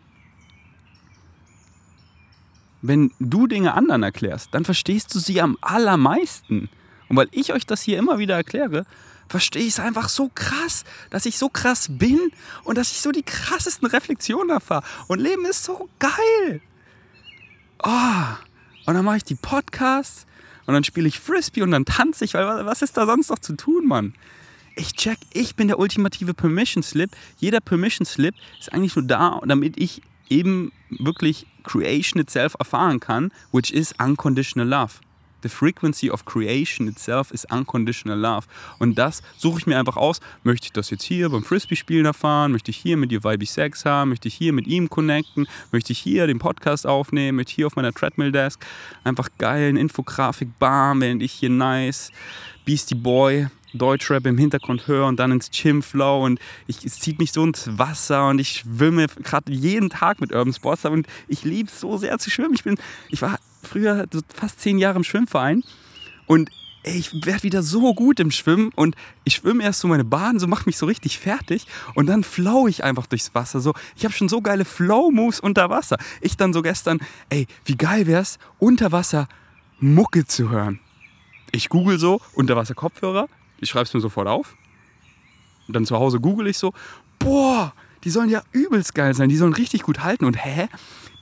[2.82, 6.68] Wenn du Dinge anderen erklärst, dann verstehst du sie am allermeisten.
[7.08, 8.86] Und weil ich euch das hier immer wieder erkläre,
[9.28, 12.30] verstehe ich es einfach so krass, dass ich so krass bin
[12.64, 14.84] und dass ich so die krassesten Reflexionen erfahre.
[15.08, 16.60] Und Leben ist so geil.
[17.82, 17.90] Oh.
[18.86, 20.26] Und dann mache ich die Podcasts
[20.66, 23.38] und dann spiele ich Frisbee und dann tanze ich, weil was ist da sonst noch
[23.38, 24.14] zu tun, Mann?
[24.74, 27.10] Ich check, ich bin der ultimative Permission Slip.
[27.38, 33.32] Jeder Permission Slip ist eigentlich nur da, damit ich eben wirklich Creation itself erfahren kann,
[33.52, 34.94] which is unconditional love.
[35.42, 38.46] The frequency of creation itself is unconditional love.
[38.78, 40.20] Und das suche ich mir einfach aus.
[40.42, 42.52] Möchte ich das jetzt hier beim Frisbee-Spielen erfahren?
[42.52, 44.10] Möchte ich hier mit dir Vibe Sex haben?
[44.10, 45.46] Möchte ich hier mit ihm connecten?
[45.72, 47.36] Möchte ich hier den Podcast aufnehmen?
[47.36, 48.64] Möchte ich hier auf meiner Treadmill-Desk
[49.04, 52.10] einfach geilen Infografik, bam, während ich hier nice
[52.64, 57.18] Beastie Boy Deutschrap im Hintergrund höre und dann ins Gym flow und ich, es zieht
[57.18, 61.44] mich so ins Wasser und ich schwimme gerade jeden Tag mit Urban Sports und ich
[61.44, 62.54] liebe es so sehr zu schwimmen.
[62.54, 62.76] Ich bin,
[63.10, 65.62] ich war früher so fast zehn Jahre im Schwimmverein
[66.26, 66.50] und
[66.86, 70.46] ich werde wieder so gut im Schwimmen und ich schwimme erst so meine Bahn, so
[70.46, 73.60] macht mich so richtig fertig und dann flow ich einfach durchs Wasser.
[73.60, 75.98] So, ich habe schon so geile Flow-Moves unter Wasser.
[76.20, 79.28] Ich dann so gestern, ey, wie geil wäre es, unter Wasser
[79.80, 80.78] Mucke zu hören.
[81.50, 84.54] Ich google so, Unterwasser-Kopfhörer, ich schreibe es mir sofort auf.
[85.66, 86.72] Und dann zu Hause google ich so,
[87.18, 87.72] boah,
[88.06, 90.24] die sollen ja übelst geil sein, die sollen richtig gut halten.
[90.26, 90.68] Und hä?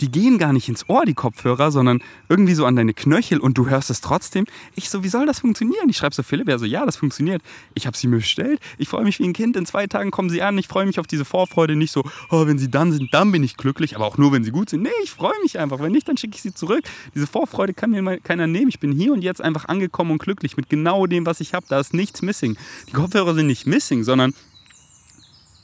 [0.00, 3.56] Die gehen gar nicht ins Ohr, die Kopfhörer, sondern irgendwie so an deine Knöchel und
[3.56, 4.44] du hörst es trotzdem.
[4.74, 5.88] Ich so, wie soll das funktionieren?
[5.88, 7.40] Ich schreibe so Philipp, er so, ja, das funktioniert.
[7.74, 8.60] Ich habe sie mir bestellt.
[8.76, 9.56] Ich freue mich wie ein Kind.
[9.56, 10.58] In zwei Tagen kommen sie an.
[10.58, 11.74] Ich freue mich auf diese Vorfreude.
[11.74, 13.96] Nicht so, oh, wenn sie dann sind, dann bin ich glücklich.
[13.96, 14.82] Aber auch nur, wenn sie gut sind.
[14.82, 15.78] Nee, ich freue mich einfach.
[15.78, 16.84] Wenn nicht, dann schicke ich sie zurück.
[17.14, 18.68] Diese Vorfreude kann mir keiner nehmen.
[18.68, 21.64] Ich bin hier und jetzt einfach angekommen und glücklich mit genau dem, was ich habe.
[21.66, 22.58] Da ist nichts missing.
[22.88, 24.34] Die Kopfhörer sind nicht missing, sondern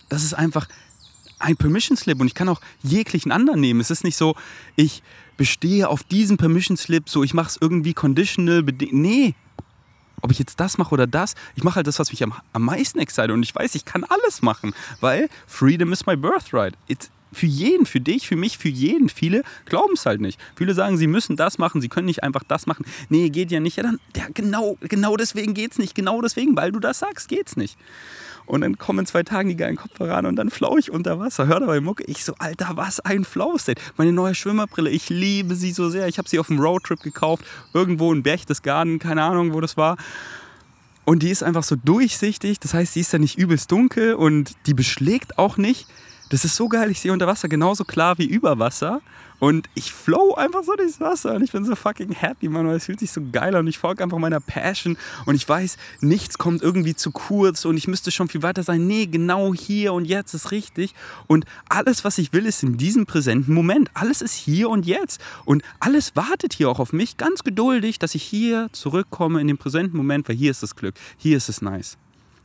[0.09, 0.67] das ist einfach
[1.41, 3.81] ein Permission Slip und ich kann auch jeglichen anderen nehmen.
[3.81, 4.37] Es ist nicht so,
[4.77, 5.03] ich
[5.37, 8.63] bestehe auf diesem Permission Slip, so ich mache es irgendwie conditional.
[8.93, 9.35] Nee,
[10.21, 12.63] ob ich jetzt das mache oder das, ich mache halt das, was mich am, am
[12.63, 16.75] meisten excite und ich weiß, ich kann alles machen, weil Freedom is my birthright.
[16.89, 19.09] It's, für jeden, für dich, für mich, für jeden.
[19.09, 20.41] Viele glauben es halt nicht.
[20.57, 22.85] Viele sagen, sie müssen das machen, sie können nicht einfach das machen.
[23.09, 23.77] Nee, geht ja nicht.
[23.77, 25.95] Ja, dann, ja, genau, genau deswegen geht's nicht.
[25.95, 27.77] Genau deswegen, weil du das sagst, geht's nicht.
[28.47, 31.21] Und dann kommen in zwei Tagen die geilen Kopfhörer an und dann flau ich unter
[31.21, 31.47] Wasser.
[31.47, 32.03] Hör dabei Mucke.
[32.05, 33.81] Ich so, Alter, was ein Flow-State.
[33.97, 36.09] Meine neue Schwimmerbrille, ich liebe sie so sehr.
[36.09, 37.45] Ich habe sie auf dem Roadtrip gekauft.
[37.75, 39.97] Irgendwo in Berchtesgaden, keine Ahnung, wo das war.
[41.05, 42.59] Und die ist einfach so durchsichtig.
[42.59, 45.87] Das heißt, sie ist ja nicht übelst dunkel und die beschlägt auch nicht.
[46.31, 46.91] Das ist so geil.
[46.91, 49.03] Ich sehe unter Wasser genauso klar wie über Wasser.
[49.41, 52.77] Und ich flow einfach so durchs Wasser und ich bin so fucking happy, Mann, weil
[52.77, 55.79] es fühlt sich so geil an und ich folge einfach meiner Passion und ich weiß,
[56.03, 58.87] nichts kommt irgendwie zu kurz und ich müsste schon viel weiter sein.
[58.87, 60.95] Nee, genau hier und jetzt ist richtig.
[61.27, 63.91] Und alles, was ich will, ist in diesem präsenten Moment.
[63.95, 65.23] Alles ist hier und jetzt.
[65.47, 69.57] Und alles wartet hier auch auf mich, ganz geduldig, dass ich hier zurückkomme in den
[69.57, 71.97] präsenten Moment, weil hier ist das Glück, hier ist es nice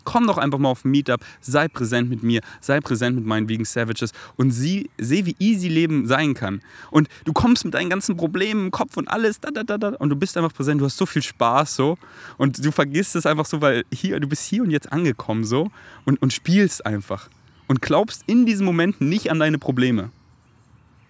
[0.06, 3.50] komm doch einfach mal auf ein Meetup, sei präsent mit mir, sei präsent mit meinen
[3.50, 4.12] Vegan Savages.
[4.38, 6.62] Und sieh, seh, wie easy Leben sein kann.
[6.92, 9.90] Und du kommst mit deinen ganzen Problemen im Kopf und alles, da, da, da, da,
[9.90, 11.98] und du bist einfach präsent, du hast so viel Spaß so.
[12.38, 15.72] Und du vergisst es einfach so, weil hier, du bist hier und jetzt angekommen so.
[16.06, 17.30] Und, und spielst einfach.
[17.68, 20.12] Und glaubst in diesen Momenten nicht an deine Probleme.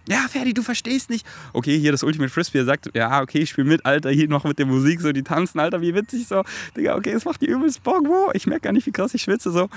[0.07, 1.25] Ja, Ferdi, du verstehst nicht.
[1.53, 4.43] Okay, hier das Ultimate Frisbee, er sagt, ja, okay, ich spiele mit, Alter, hier noch
[4.43, 6.43] mit der Musik, so, die tanzen, Alter, wie witzig, so.
[6.77, 8.29] Digga, okay, es macht die übelst Bock, wo?
[8.33, 9.67] Ich merke gar nicht, wie krass ich schwitze, so.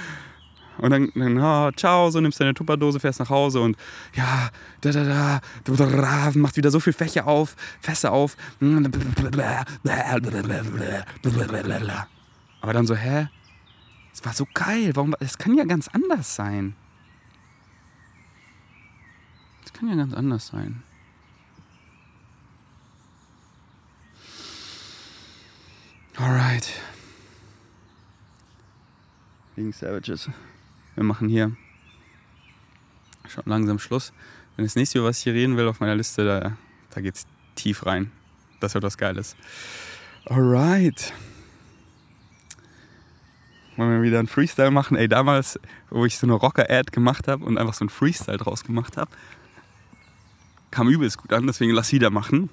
[0.79, 3.77] Und dann, dann oh, ciao, so nimmst deine Tupperdose, fährst nach Hause und
[4.15, 8.37] ja, da, da, da, da, da macht wieder so viel Fächer auf, Fässer auf.
[12.61, 13.29] Aber dann so, hä?
[14.13, 16.75] Es war so geil, warum, es kann ja ganz anders sein.
[19.79, 20.83] Kann ja ganz anders sein.
[26.17, 26.69] Alright.
[29.55, 30.29] Wegen Savages.
[30.97, 31.57] Wir machen hier
[33.29, 34.13] schon langsam Schluss.
[34.57, 36.57] Denn das nächste, über was ich hier reden will auf meiner Liste, da,
[36.91, 38.11] da es tief rein.
[38.59, 39.37] Das wird was Geiles.
[40.25, 41.13] Alright.
[43.77, 44.97] Wollen wir wieder einen Freestyle machen?
[44.97, 48.65] Ey, damals, wo ich so eine Rocker-Ad gemacht habe und einfach so einen Freestyle draus
[48.65, 49.13] gemacht habe,
[50.71, 52.51] kam übelst gut an, deswegen lass wieder machen.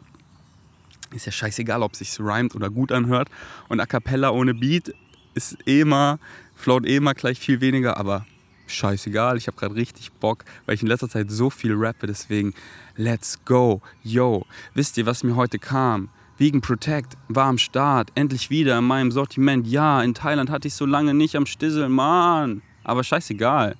[1.13, 3.30] Ist ja scheißegal, ob es sich rhymt oder gut anhört.
[3.69, 4.93] Und A Cappella ohne Beat
[5.34, 6.19] ist eh immer,
[6.56, 8.25] float eh immer gleich viel weniger, aber
[8.67, 12.54] scheißegal, ich habe gerade richtig Bock, weil ich in letzter Zeit so viel rappe, deswegen
[12.95, 14.45] let's go, yo.
[14.73, 16.10] Wisst ihr, was mir heute kam?
[16.38, 19.67] Vegan Protect war am Start, endlich wieder in meinem Sortiment.
[19.67, 22.62] Ja, in Thailand hatte ich so lange nicht am Stissel, Mann.
[22.84, 23.78] Aber scheißegal.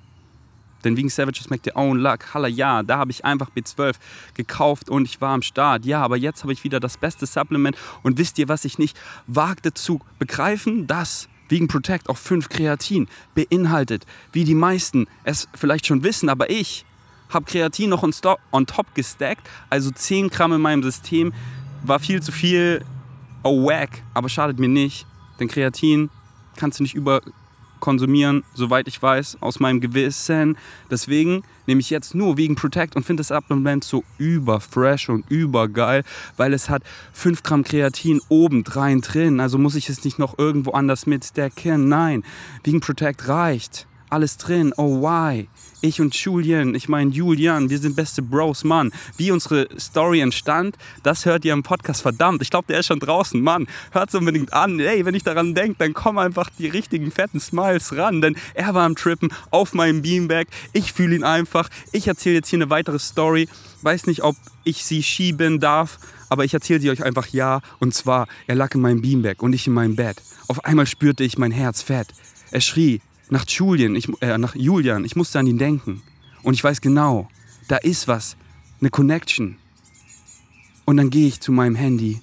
[0.86, 3.96] Denn Vegan Savages Make Their Own Luck, halla ja, da habe ich einfach B12
[4.34, 5.84] gekauft und ich war am Start.
[5.84, 7.76] Ja, aber jetzt habe ich wieder das beste Supplement.
[8.04, 8.96] Und wisst ihr, was ich nicht
[9.26, 10.86] wagte zu begreifen?
[10.86, 16.50] Das Vegan Protect auch 5 Kreatin beinhaltet, wie die meisten es vielleicht schon wissen, aber
[16.50, 16.84] ich
[17.30, 18.12] habe Kreatin noch on,
[18.52, 21.32] on top gestackt, also 10 Gramm in meinem System,
[21.82, 22.84] war viel zu viel,
[23.42, 25.06] oh wack, aber schadet mir nicht,
[25.40, 26.10] denn Kreatin
[26.56, 27.22] kannst du nicht über
[27.80, 30.56] konsumieren, soweit ich weiß, aus meinem Gewissen.
[30.90, 36.04] Deswegen nehme ich jetzt nur Vegan Protect und finde das Supplement so überfresh und übergeil,
[36.36, 39.40] weil es hat 5 Gramm Kreatin obendrein drin.
[39.40, 41.88] Also muss ich es nicht noch irgendwo anders mit stacken.
[41.88, 42.22] Nein,
[42.64, 43.86] Vegan Protect reicht.
[44.08, 44.72] Alles drin.
[44.76, 45.48] Oh, why?
[45.82, 48.92] Ich und Julian, ich meine Julian, wir sind beste Bros, Mann.
[49.16, 52.40] Wie unsere Story entstand, das hört ihr im Podcast, verdammt.
[52.40, 53.66] Ich glaube, der ist schon draußen, Mann.
[53.92, 54.80] Hört es unbedingt an.
[54.80, 58.20] Ey, wenn ich daran denke, dann kommen einfach die richtigen fetten Smiles ran.
[58.20, 60.46] Denn er war am Trippen auf meinem Beanbag.
[60.72, 61.68] Ich fühle ihn einfach.
[61.92, 63.48] Ich erzähle jetzt hier eine weitere Story.
[63.82, 67.60] Weiß nicht, ob ich sie schieben darf, aber ich erzähle sie euch einfach ja.
[67.80, 70.22] Und zwar, er lag in meinem Beanbag und ich in meinem Bett.
[70.48, 72.08] Auf einmal spürte ich mein Herz fett.
[72.50, 76.02] Er schrie, nach Julian, ich, äh, nach Julian, ich musste an ihn denken.
[76.42, 77.28] Und ich weiß genau,
[77.68, 78.36] da ist was,
[78.80, 79.56] eine Connection.
[80.84, 82.22] Und dann gehe ich zu meinem Handy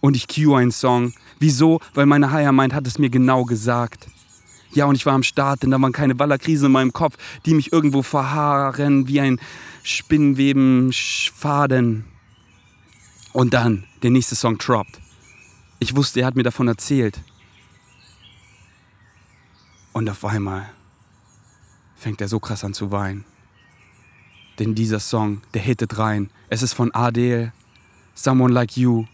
[0.00, 1.14] und ich cue einen Song.
[1.38, 1.80] Wieso?
[1.94, 4.06] Weil meine Higher Mind hat es mir genau gesagt.
[4.72, 7.54] Ja, und ich war am Start, denn da waren keine Wallerkrisen in meinem Kopf, die
[7.54, 9.40] mich irgendwo verharren wie ein
[9.82, 12.04] Spinnweben-Faden.
[13.32, 15.00] Und dann, der nächste Song droppt.
[15.78, 17.22] Ich wusste, er hat mir davon erzählt.
[19.94, 20.68] Und auf einmal
[21.94, 23.24] fängt er so krass an zu weinen.
[24.58, 26.30] Denn dieser Song, der hittet rein.
[26.50, 27.52] Es ist von Adele,
[28.14, 29.06] Someone Like You.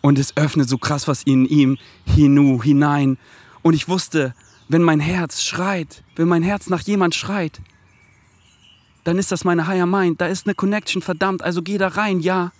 [0.00, 3.18] Und es öffnet so krass was in ihm hinu, hinein.
[3.62, 4.34] Und ich wusste,
[4.68, 7.60] wenn mein Herz schreit, wenn mein Herz nach jemand schreit,
[9.04, 10.20] dann ist das meine Higher Mind.
[10.20, 11.42] Da ist eine Connection, verdammt.
[11.42, 12.50] Also geh da rein, ja.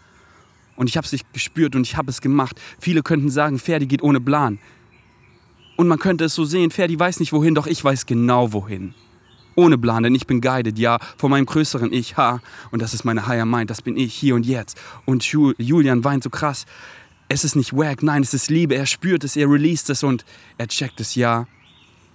[0.77, 2.61] Und ich habe es gespürt und ich habe es gemacht.
[2.79, 4.61] Viele könnten sagen, Ferdi geht ohne Plan.
[5.77, 8.95] Und man könnte es so sehen, Ferdi weiß nicht wohin, doch ich weiß genau wohin.
[9.55, 12.41] Ohne Plan, denn ich bin guided, ja, von meinem größeren Ich, ha.
[12.71, 14.79] Und das ist meine Higher Mind, das bin ich, hier und jetzt.
[15.05, 16.67] Und Julian weint so krass.
[17.29, 18.75] Es ist nicht wack, nein, es ist Liebe.
[18.75, 20.25] Er spürt es, er released es und
[20.59, 21.47] er checkt es, ja.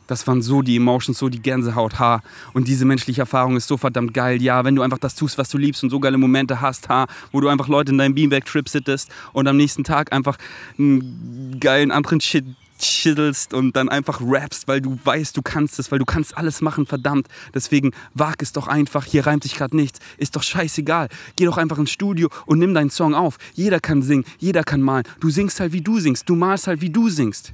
[0.07, 2.21] Das waren so die Emotions, so die Gänsehaut, ha.
[2.53, 4.63] Und diese menschliche Erfahrung ist so verdammt geil, ja.
[4.63, 7.07] Wenn du einfach das tust, was du liebst und so geile Momente hast, ha.
[7.31, 10.37] Wo du einfach Leute in deinem Beanbag-Trip sittest und am nächsten Tag einfach
[10.77, 12.45] einen geilen anderen Shit
[12.81, 16.61] chittelst und dann einfach rappst, weil du weißt, du kannst es, weil du kannst alles
[16.61, 17.27] machen, verdammt.
[17.53, 21.09] Deswegen wag es doch einfach, hier reimt sich gerade nichts, ist doch scheißegal.
[21.35, 23.37] Geh doch einfach ins Studio und nimm deinen Song auf.
[23.53, 25.03] Jeder kann singen, jeder kann malen.
[25.19, 27.53] Du singst halt, wie du singst, du malst halt, wie du singst.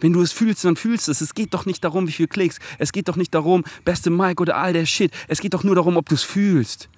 [0.00, 1.20] Wenn du es fühlst, dann fühlst du es.
[1.20, 2.58] Es geht doch nicht darum, wie viel Klicks.
[2.78, 5.12] Es geht doch nicht darum, beste Mike oder all der Shit.
[5.26, 6.88] Es geht doch nur darum, ob du es fühlst.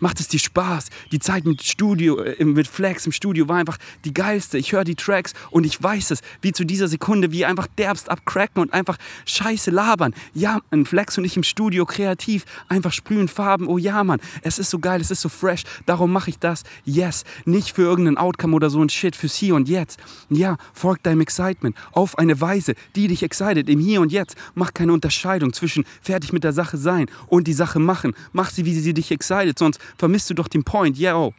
[0.00, 0.86] Macht es dir Spaß?
[1.12, 4.56] Die Zeit mit Studio, äh, mit Flex im Studio war einfach die geilste.
[4.56, 8.08] Ich höre die Tracks und ich weiß es, wie zu dieser Sekunde, wie einfach derbst
[8.08, 10.14] abcracken und einfach Scheiße labern.
[10.32, 13.68] Ja, ein Flex und ich im Studio kreativ, einfach sprühen Farben.
[13.68, 15.64] Oh ja, Mann, es ist so geil, es ist so fresh.
[15.84, 16.62] Darum mache ich das.
[16.84, 20.00] Yes, nicht für irgendeinen Outcome oder so ein Shit, fürs Hier und Jetzt.
[20.30, 24.34] Ja, folgt deinem Excitement auf eine Weise, die dich excited im Hier und Jetzt.
[24.54, 28.14] Mach keine Unterscheidung zwischen fertig mit der Sache sein und die Sache machen.
[28.32, 30.98] Mach sie, wie sie dich excited, sonst vermisst du doch den Point.
[30.98, 31.34] Yo.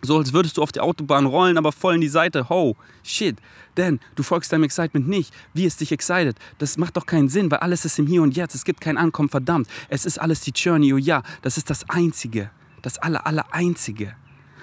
[0.00, 2.48] So als würdest du auf die Autobahn rollen, aber voll in die Seite.
[2.48, 3.36] Ho, shit.
[3.76, 6.36] Denn du folgst deinem Excitement nicht, wie es dich excited.
[6.58, 8.54] Das macht doch keinen Sinn, weil alles ist im Hier und Jetzt.
[8.54, 9.66] Es gibt kein Ankommen, verdammt.
[9.88, 11.22] Es ist alles die Journey, oh ja.
[11.42, 12.50] Das ist das Einzige.
[12.82, 14.14] Das aller, aller Einzige.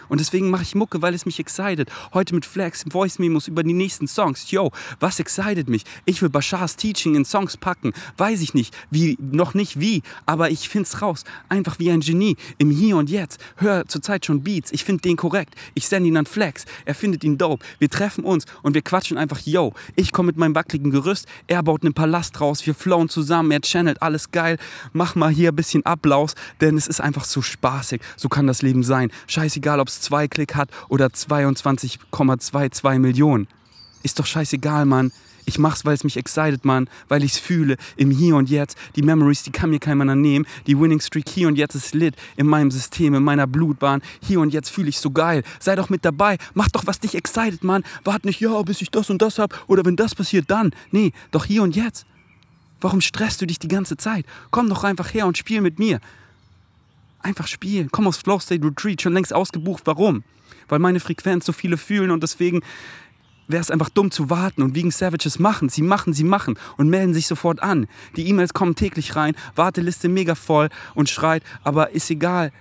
[0.09, 1.89] Und deswegen mache ich Mucke, weil es mich excited.
[2.13, 4.51] Heute mit Flex, Voice Memos über die nächsten Songs.
[4.51, 5.83] Yo, was excited mich?
[6.05, 7.93] Ich will Bashars Teaching in Songs packen.
[8.17, 11.23] Weiß ich nicht, wie, noch nicht wie, aber ich find's raus.
[11.49, 12.37] Einfach wie ein Genie.
[12.57, 13.39] Im Hier und Jetzt.
[13.57, 14.71] Hör zurzeit schon Beats.
[14.71, 15.55] Ich find den korrekt.
[15.73, 16.65] Ich sende ihn an Flex.
[16.85, 17.65] Er findet ihn dope.
[17.79, 19.73] Wir treffen uns und wir quatschen einfach, yo.
[19.95, 21.27] Ich komme mit meinem wackeligen Gerüst.
[21.47, 22.65] Er baut einen Palast raus.
[22.65, 23.51] Wir flowen zusammen.
[23.51, 24.57] Er channelt alles geil.
[24.93, 28.01] Mach mal hier ein bisschen Applaus, denn es ist einfach so spaßig.
[28.17, 29.11] So kann das Leben sein.
[29.27, 33.47] Scheißegal, ob's zwei Klick hat oder 22,22 Millionen.
[34.03, 35.11] Ist doch scheißegal, Mann.
[35.45, 38.77] Ich mach's, weil es mich excited, Mann, weil ich's fühle, im Hier und Jetzt.
[38.95, 40.45] Die Memories, die kann mir keiner nehmen.
[40.65, 44.01] Die Winning Streak hier und jetzt ist lit in meinem System, in meiner Blutbahn.
[44.21, 45.43] Hier und jetzt fühle ich so geil.
[45.59, 46.37] Sei doch mit dabei.
[46.55, 47.83] Mach doch, was dich excited, Mann.
[48.03, 50.71] Wart nicht, ja, bis ich das und das hab oder wenn das passiert, dann.
[50.91, 52.05] Nee, doch hier und jetzt.
[52.81, 54.25] Warum stresst du dich die ganze Zeit?
[54.51, 55.99] Komm doch einfach her und spiel mit mir.
[57.25, 57.89] Einfach spielen.
[57.91, 59.81] Komm aus Flow State Retreat, schon längst ausgebucht.
[59.85, 60.23] Warum?
[60.67, 62.61] Weil meine Frequenz so viele fühlen und deswegen
[63.47, 65.67] wäre es einfach dumm zu warten und wegen Savages machen.
[65.67, 67.87] Sie machen, sie machen und melden sich sofort an.
[68.15, 72.51] Die E-Mails kommen täglich rein, Warteliste mega voll und schreit, aber ist egal.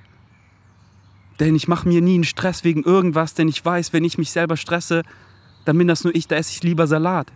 [1.41, 4.31] Denn ich mache mir nie einen Stress wegen irgendwas, denn ich weiß, wenn ich mich
[4.31, 5.03] selber stresse,
[5.67, 7.31] dann bin das nur ich, da esse ich lieber Salat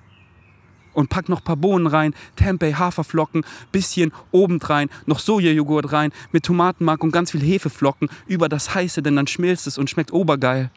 [0.99, 6.45] und pack noch ein paar Bohnen rein, Tempeh, Haferflocken, bisschen obendrein, noch Sojajoghurt rein, mit
[6.45, 10.73] Tomatenmark und ganz viel Hefeflocken über das Heiße, denn dann schmilzt es und schmeckt obergeil.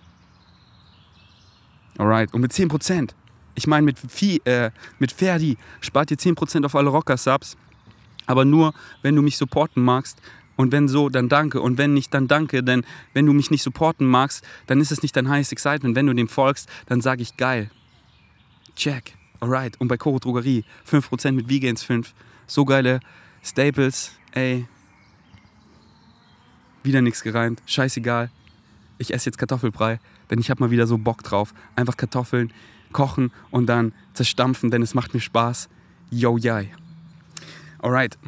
[1.97, 3.09] Alright, und mit 10%.
[3.55, 3.97] Ich meine, mit,
[4.45, 7.57] äh, mit Ferdi spart ihr 10% auf alle Rocker-Subs.
[8.27, 10.21] Aber nur, wenn du mich supporten magst.
[10.55, 11.59] Und wenn so, dann danke.
[11.61, 12.63] Und wenn nicht, dann danke.
[12.63, 15.95] Denn wenn du mich nicht supporten magst, dann ist es nicht dein highest excitement.
[15.95, 17.71] Wenn du dem folgst, dann sage ich geil.
[18.75, 19.15] Check.
[19.41, 19.79] Alright.
[19.81, 22.13] Und bei Koro Drogerie 5% mit Vegans 5.
[22.47, 23.01] So geile
[23.43, 24.13] Staples.
[24.31, 24.67] Ey.
[26.83, 27.61] Wieder nichts gereimt.
[27.65, 28.29] Scheißegal.
[28.97, 29.99] Ich esse jetzt Kartoffelbrei,
[30.29, 31.55] denn ich habe mal wieder so Bock drauf.
[31.75, 32.53] Einfach Kartoffeln
[32.91, 35.69] kochen und dann zerstampfen, denn es macht mir Spaß.
[36.11, 36.71] Yo, yai.
[37.79, 38.19] Alright.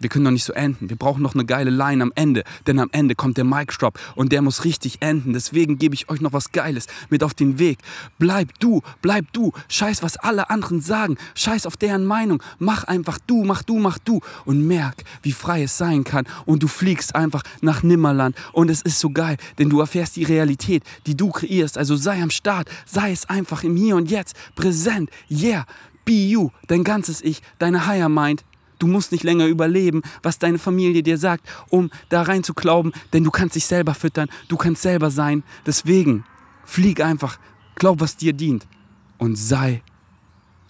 [0.00, 0.88] Wir können doch nicht so enden.
[0.88, 2.42] Wir brauchen noch eine geile Line am Ende.
[2.66, 5.34] Denn am Ende kommt der Mic Drop und der muss richtig enden.
[5.34, 7.78] Deswegen gebe ich euch noch was Geiles mit auf den Weg.
[8.18, 9.52] Bleib du, bleib du.
[9.68, 11.18] Scheiß, was alle anderen sagen.
[11.34, 12.42] Scheiß auf deren Meinung.
[12.58, 14.20] Mach einfach du, mach du, mach du.
[14.46, 16.26] Und merk, wie frei es sein kann.
[16.46, 18.34] Und du fliegst einfach nach Nimmerland.
[18.52, 21.76] Und es ist so geil, denn du erfährst die Realität, die du kreierst.
[21.76, 22.70] Also sei am Start.
[22.86, 24.34] Sei es einfach im Hier und Jetzt.
[24.54, 25.10] Präsent.
[25.30, 25.66] Yeah.
[26.06, 26.50] Be you.
[26.66, 27.42] Dein ganzes Ich.
[27.58, 28.44] Deine Higher Mind
[28.80, 32.92] Du musst nicht länger überleben, was deine Familie dir sagt, um da rein zu glauben,
[33.12, 35.44] denn du kannst dich selber füttern, du kannst selber sein.
[35.66, 36.24] Deswegen
[36.64, 37.38] flieg einfach,
[37.76, 38.66] glaub, was dir dient
[39.18, 39.82] und sei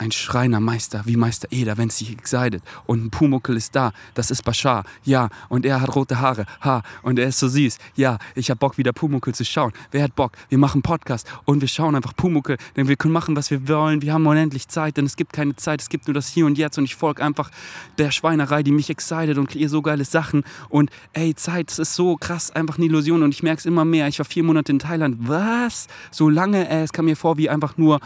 [0.01, 2.63] ein Schreinermeister wie Meister Eder, wenn sich excited.
[2.87, 4.85] Und ein Pumuckel ist da, das ist Bashar.
[5.05, 6.47] Ja, und er hat rote Haare.
[6.65, 7.77] Ha, und er ist so süß.
[7.97, 9.73] Ja, ich hab Bock, wieder Pumuckel zu schauen.
[9.91, 10.33] Wer hat Bock?
[10.49, 14.01] Wir machen Podcast und wir schauen einfach Pumuckel, denn wir können machen, was wir wollen.
[14.01, 16.57] Wir haben unendlich Zeit, denn es gibt keine Zeit, es gibt nur das Hier und
[16.57, 16.79] Jetzt.
[16.79, 17.51] Und ich folge einfach
[17.99, 20.45] der Schweinerei, die mich excited und kreiere so geile Sachen.
[20.71, 23.23] Und ey, Zeit, das ist so krass, einfach eine Illusion.
[23.23, 24.09] Und ich merke es immer mehr.
[24.09, 25.17] Ich war vier Monate in Thailand.
[25.29, 25.89] Was?
[26.11, 26.71] So lange?
[26.71, 28.01] Ey, es kam mir vor wie einfach nur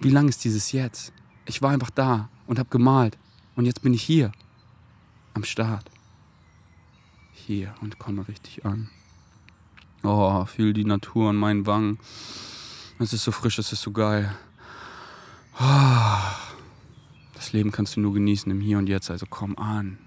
[0.00, 1.12] wie lang ist dieses Jetzt?
[1.46, 3.16] Ich war einfach da und habe gemalt.
[3.54, 4.32] Und jetzt bin ich hier.
[5.34, 5.90] Am Start.
[7.32, 8.90] Hier und komme richtig an.
[10.02, 11.98] Oh, fühl die Natur an meinen Wangen.
[12.98, 14.34] Es ist so frisch, es ist so geil.
[17.34, 19.98] Das Leben kannst du nur genießen im Hier und Jetzt, also komm an.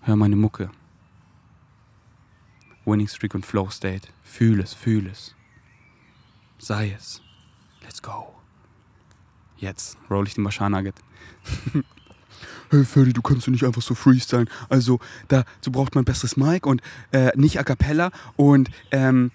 [0.00, 0.70] Hör meine Mucke.
[2.84, 4.08] Winning Streak und Flow State.
[4.22, 5.34] Fühl es, fühl es.
[6.58, 7.22] Sei es.
[7.82, 8.31] Let's go.
[9.62, 10.96] Jetzt roll ich den Bashar Nugget.
[12.70, 14.50] hey Ferdi, du kannst doch nicht einfach so freestylen.
[14.68, 14.98] Also
[15.28, 19.30] dazu braucht man ein besseres Mic und äh, nicht a cappella und ähm,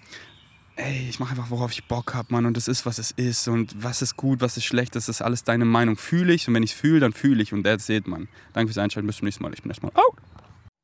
[0.76, 2.44] ey, ich mache einfach, worauf ich Bock habe, Mann.
[2.44, 3.48] Und das ist, was es ist.
[3.48, 5.96] Und was ist gut, was ist schlecht, das ist alles deine Meinung.
[5.96, 6.46] Fühle ich.
[6.46, 7.54] Und wenn ich es fühle, dann fühle ich.
[7.54, 8.28] Und that's it, Mann.
[8.52, 9.06] Danke fürs Einschalten.
[9.06, 9.54] Bis zum nächsten Mal.
[9.54, 10.18] Ich bin erstmal out.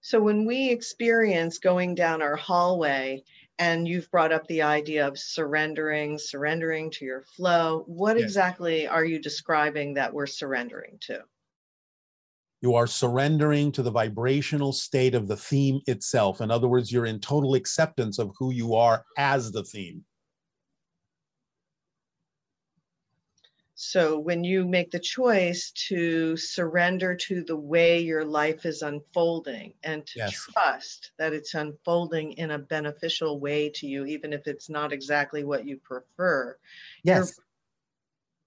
[0.01, 3.23] So when we experience going down our hallway
[3.59, 8.25] and you've brought up the idea of surrendering, surrendering to your flow, what Yes.
[8.25, 11.25] exactly are you describing that we're surrendering to?
[12.63, 16.41] You are surrendering to the vibrational state of the theme itself.
[16.41, 20.05] In other words, you're in total acceptance of who you are as the theme.
[23.77, 29.75] So when you make the choice to surrender to the way your life is unfolding
[29.83, 30.35] and to Yes.
[30.35, 35.43] trust that it's unfolding in a beneficial way to you, even if it's not exactly
[35.45, 36.57] what you prefer,
[37.03, 37.27] You're-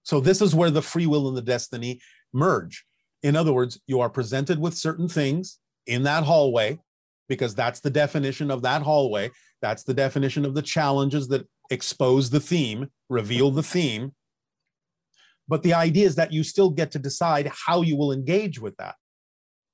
[0.03, 1.99] So this is where the free will and the destiny
[2.31, 2.85] merge.
[3.23, 6.79] In other words, you are presented with certain things in that hallway
[7.27, 9.29] because that's the definition of that hallway.
[9.61, 14.15] That's the definition of the challenges that expose the theme, reveal the theme.
[15.47, 18.75] But the idea is that you still get to decide how you will engage with
[18.77, 18.95] that.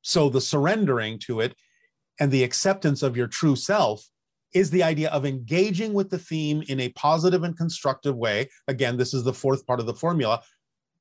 [0.01, 1.55] So the surrendering to it
[2.19, 4.05] and the acceptance of your true self
[4.53, 8.49] is the idea of engaging with the theme in a positive and constructive way.
[8.67, 10.41] Again, this is the fourth part of the formula.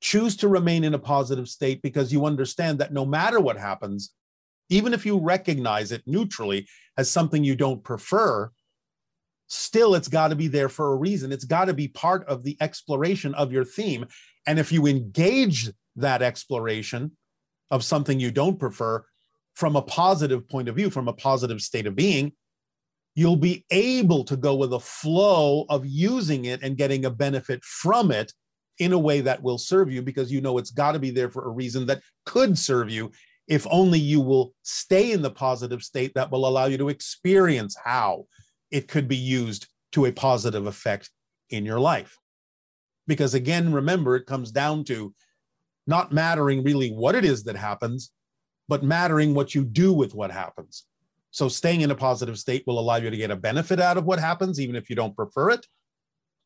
[0.01, 4.12] Choose to remain in a positive state because you understand that no matter what happens,
[4.70, 6.66] even if you recognize it neutrally
[6.97, 8.51] as something you don't prefer,
[9.47, 11.32] still it's got to be there for a reason.
[11.32, 14.07] It's got to be part of the exploration of your theme.
[14.47, 17.12] And if you engage that exploration
[17.70, 19.05] of something you don't prefer
[19.55, 22.32] from a positive point of view, from a positive state of being,
[23.14, 27.62] you'll be able to go with a flow of using it and getting a benefit
[27.62, 28.32] from it
[28.78, 31.28] in a way that will serve you because you know it's got to be there
[31.28, 33.11] for a reason that could serve you
[33.49, 37.76] if only you will stay in the positive state that will allow you to experience
[37.84, 38.24] how
[38.73, 41.11] it could be used to a positive effect
[41.51, 42.18] in your life.
[43.07, 45.14] Because again, remember, it comes down to
[45.87, 48.11] not mattering really what it is that happens,
[48.68, 50.87] but mattering what you do with what happens.
[51.31, 54.05] So staying in a positive state will allow you to get a benefit out of
[54.05, 55.66] what happens, even if you don't prefer it.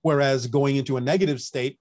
[0.02, 1.78] Whereas going into a negative state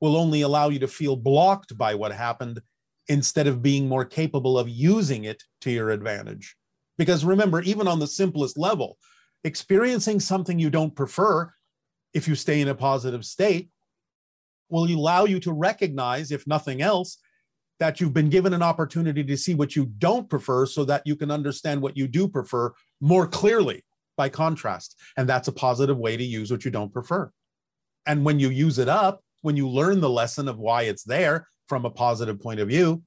[0.00, 2.60] will only allow you to feel blocked by what happened
[3.08, 6.56] instead of being more capable of using it to your advantage.
[6.96, 8.98] Because remember, even on the simplest level,
[9.44, 11.52] experiencing something you don't prefer,
[12.14, 13.70] if you stay in a positive state,
[14.70, 17.18] will allow you to recognize, if nothing else,
[17.78, 21.14] that you've been given an opportunity to see what you don't prefer so that you
[21.16, 23.84] can understand what you do prefer more clearly
[24.16, 24.98] by contrast.
[25.16, 27.30] And that's a positive way to use what you don't prefer.
[28.06, 31.46] And when you use it up, when you learn the lesson of why it's there
[31.68, 33.02] from a positive point of view,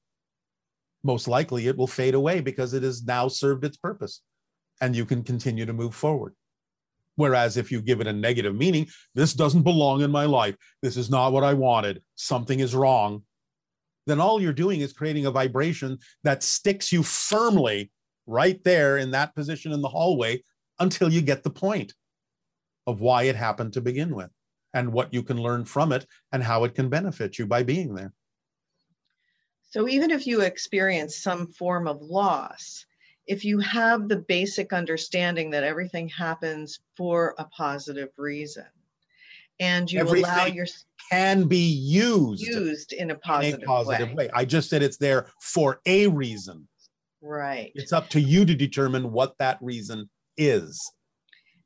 [1.04, 4.22] most likely it will fade away because it has now served its purpose
[4.82, 6.34] and you can continue to move forward.
[7.16, 10.98] Whereas if you give it a negative meaning, this doesn't belong in my life, this
[10.98, 13.24] is not what I wanted, something is wrong,
[14.06, 17.92] then all you're doing is creating a vibration that sticks you firmly
[18.26, 20.44] right there in that position in the hallway
[20.80, 21.94] until you get the point
[22.86, 24.30] of why it happened to begin with
[24.74, 27.96] and what you can learn from it and how it can benefit you by being
[27.96, 28.14] there.
[29.72, 32.86] So even if you experience some form of loss,
[33.28, 38.66] if you have the basic understanding that everything happens for a positive reason
[39.60, 40.68] and you allow your
[41.12, 44.16] Can be used used in a in positive, a positive way.
[44.16, 44.30] way.
[44.34, 46.68] I just said it's there for a reason.
[47.22, 47.72] Right.
[47.76, 50.80] It's up to you to determine what that reason is.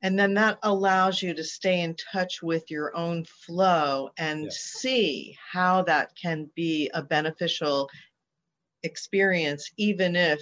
[0.03, 4.57] And then that allows you to stay in touch with your own flow and Yes.
[4.57, 7.88] see how that can be a beneficial
[8.84, 10.41] experience, even if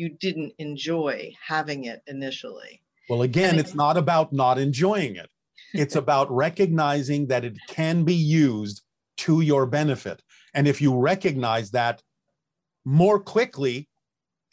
[0.00, 2.80] you didn't enjoy having it initially.
[3.10, 5.28] Well, again, And it's not about not enjoying it.
[5.74, 8.80] It's about recognizing that it can be used
[9.18, 10.22] to your benefit.
[10.54, 12.02] And if you recognize that
[12.84, 13.88] more quickly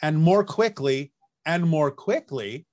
[0.02, 1.14] and more quickly
[1.45, 2.68] and more quickly,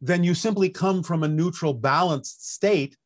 [0.00, 2.96] then you simply come from a neutral, balanced state.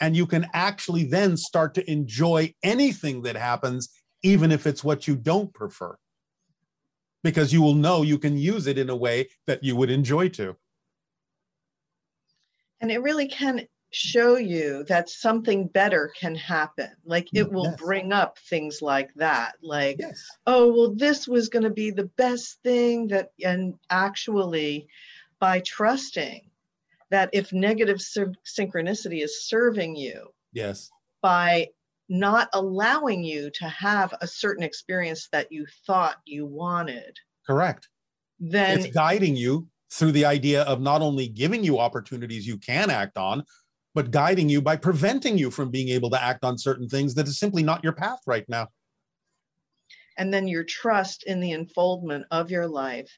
[0.00, 3.90] And you can actually then start to enjoy anything that happens,
[4.22, 5.96] even if it's what you don't prefer,
[7.22, 10.28] because you will know you can use it in a way that you would enjoy
[10.30, 10.56] to.
[12.80, 16.90] And it really can show you that something better can happen.
[17.04, 17.76] Like it will Yes.
[17.80, 19.56] bring up things like that.
[19.62, 20.24] Like, Yes.
[20.46, 24.88] oh, well, this was going to be the best thing that, and actually,
[25.40, 26.48] by trusting
[27.10, 30.90] that if negative syn- synchronicity is serving you, Yes.
[31.20, 31.68] by
[32.10, 37.88] not allowing you to have a certain experience that you thought you wanted, Correct.
[38.40, 42.90] then it's guiding you through the idea of not only giving you opportunities you can
[42.90, 43.44] act on,
[43.94, 47.28] but guiding you by preventing you from being able to act on certain things that
[47.28, 48.68] is simply not your path right now.
[50.18, 53.10] and then your trust in the unfoldment of your life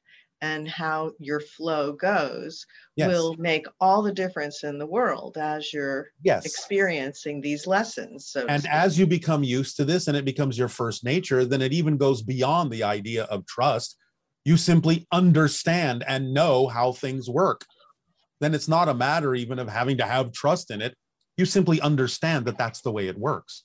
[0.43, 2.67] and how your flow goes
[2.97, 3.09] Yes.
[3.09, 6.45] will make all the difference in the world as you're yes.
[6.45, 8.27] experiencing these lessons.
[8.27, 11.63] So and as you become used to this and it becomes your first nature, then
[11.63, 13.97] it even goes beyond the idea of trust.
[14.45, 17.65] You simply understand and know how things work.
[18.41, 20.95] Then it's not a matter even of having to have trust in it.
[21.39, 23.65] You simply understand that that's the way it works.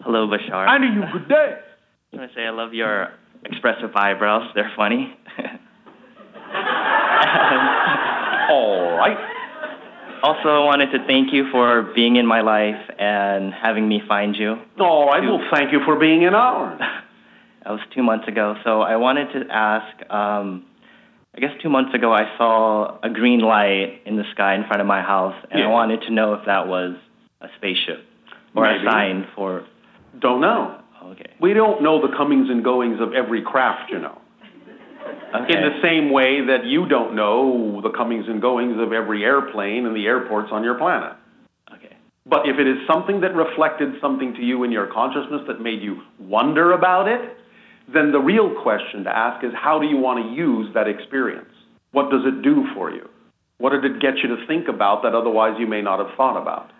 [0.00, 0.66] Hello, Bashar.
[0.66, 1.58] I do you good day?
[2.14, 3.12] I want to say I love your
[3.44, 4.50] expressive eyebrows.
[4.54, 5.14] They're funny.
[8.50, 9.16] All right.
[10.22, 14.34] also, I wanted to thank you for being in my life and having me find
[14.36, 14.56] you.
[14.80, 15.22] All right.
[15.22, 16.80] Well, thank you for being in ours.
[17.64, 18.54] That was two months ago.
[18.64, 20.10] So I wanted to ask.
[20.10, 20.64] Um,
[21.36, 24.80] I guess two months ago, I saw a green light in the sky in front
[24.80, 25.66] of my house, and Yeah.
[25.66, 26.94] I wanted to know if that was
[27.42, 28.06] a spaceship
[28.54, 28.86] or Maybe.
[28.86, 29.66] a sign for.
[30.18, 30.80] Don't know.
[31.00, 31.32] Oh, okay.
[31.40, 34.20] We don't know the comings and goings of every craft, you know.
[35.34, 35.54] Okay.
[35.54, 39.86] In the same way that you don't know the comings and goings of every airplane
[39.86, 41.12] and the airports on your planet.
[41.74, 41.96] okay.
[42.26, 45.82] But if it is something that reflected something to you in your consciousness that made
[45.82, 47.36] you wonder about it,
[47.92, 51.48] then the real question to ask is how do you want to use that experience?
[51.92, 53.08] What does it do for you?
[53.58, 56.40] What did it get you to think about that otherwise you may not have thought
[56.40, 56.70] about?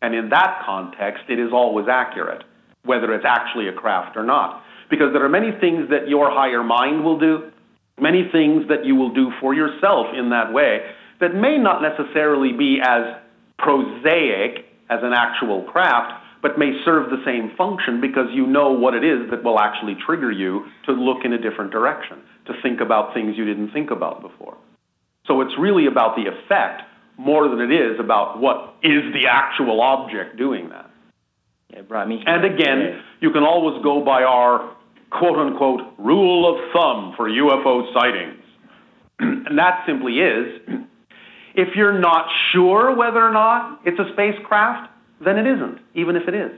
[0.00, 2.42] And in that context, it is always accurate,
[2.84, 4.62] whether it's actually a craft or not.
[4.90, 7.50] Because there are many things that your higher mind will do,
[7.98, 10.80] many things that you will do for yourself in that way
[11.20, 13.16] that may not necessarily be as
[13.58, 16.12] prosaic as an actual craft,
[16.42, 19.96] but may serve the same function because you know what it is that will actually
[20.04, 23.92] trigger you to look in a different direction, to think about things you didn't think
[23.92, 24.56] about before.
[25.26, 26.82] So it's really about the effect
[27.16, 30.90] more than it is about what is the actual object doing that.
[31.72, 32.22] It brought me.
[32.26, 34.76] And again, you can always go by our
[35.10, 38.42] quote unquote rule of thumb for UFO sightings.
[39.18, 40.60] and that simply is
[41.54, 44.90] if you're not sure whether or not it's a spacecraft,
[45.24, 46.52] then it isn't, even if it is.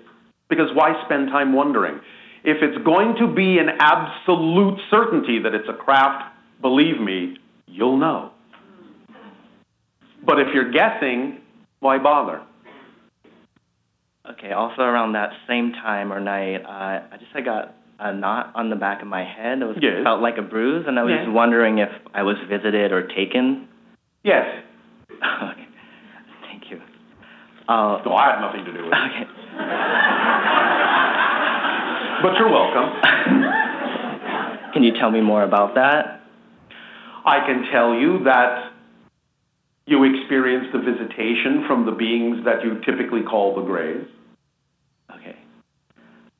[0.48, 2.00] Because why spend time wondering?
[2.44, 7.96] If it's going to be an absolute certainty that it's a craft, believe me, you'll
[7.96, 8.30] know.
[10.24, 11.40] But if you're guessing,
[11.80, 12.42] why bother?
[14.30, 14.52] Okay.
[14.52, 18.70] Also, around that same time or night, uh, I just I got a knot on
[18.70, 19.60] the back of my head.
[19.60, 20.02] It was Yes.
[20.02, 21.24] felt like a bruise, and I was Yes.
[21.24, 23.68] just wondering if I was visited or taken.
[24.24, 24.46] Yes.
[25.12, 25.66] okay.
[26.48, 26.80] Thank you.
[27.68, 28.98] Uh, No, I had nothing to do with it.
[28.98, 29.26] okay.
[32.22, 32.90] But you're welcome.
[34.72, 36.22] Can you tell me more about that?
[37.26, 38.72] I can tell you that
[39.86, 44.06] you experienced a visitation from the beings that you typically call the Greys.
[45.14, 45.36] Okay.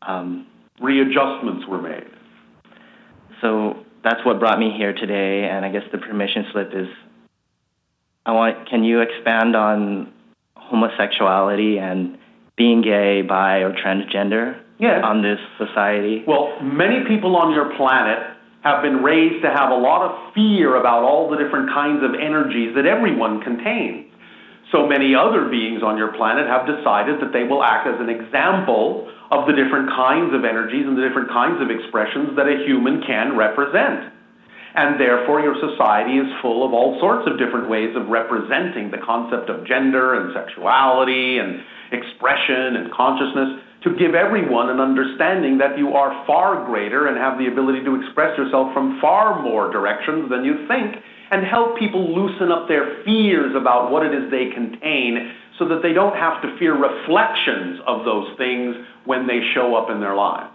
[0.03, 0.47] Um,
[0.81, 2.05] Readjustments were made.
[3.41, 6.89] so that's what brought me here today, and I guess the permission slip is.
[8.27, 8.69] I want.
[8.69, 10.13] Can you expand on
[10.57, 12.19] homosexuality and
[12.57, 15.03] being gay, bi, or transgender Yes.
[15.05, 16.25] on this society?
[16.27, 18.34] Well, many people on your planet
[18.65, 22.17] have been raised to have a lot of fear about all the different kinds of
[22.17, 24.09] energies that everyone contains.
[24.73, 28.09] So many other beings on your planet have decided that they will act as an
[28.09, 32.65] example of the different kinds of energies and the different kinds of expressions that a
[32.65, 34.11] human can represent.
[34.75, 38.99] And therefore, your society is full of all sorts of different ways of representing the
[38.99, 41.63] concept of gender and sexuality and
[41.93, 47.39] expression and consciousness to give everyone an understanding that you are far greater and have
[47.39, 50.97] the ability to express yourself from far more directions than you think
[51.31, 55.81] and help people loosen up their fears about what it is they contain so that
[55.83, 58.75] they don't have to fear reflections of those things
[59.05, 60.51] when they show up in their lives.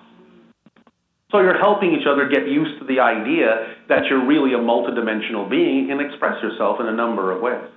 [1.32, 5.48] So you're helping each other get used to the idea that you're really a multidimensional
[5.48, 7.70] being and express yourself in a number of ways.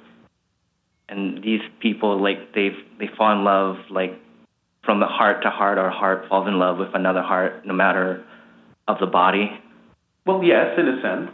[1.09, 4.12] and these people like they they fall in love like
[4.85, 8.24] from the heart to heart our heart falls in love with another heart no matter
[8.89, 9.51] of the body
[10.26, 11.30] Well, yes, in a sense.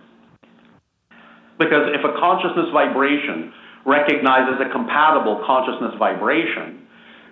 [1.58, 3.52] Because if a consciousness vibration
[3.84, 6.86] recognizes a compatible consciousness vibration,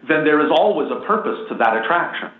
[0.08, 2.30] then there is always a purpose to that attraction.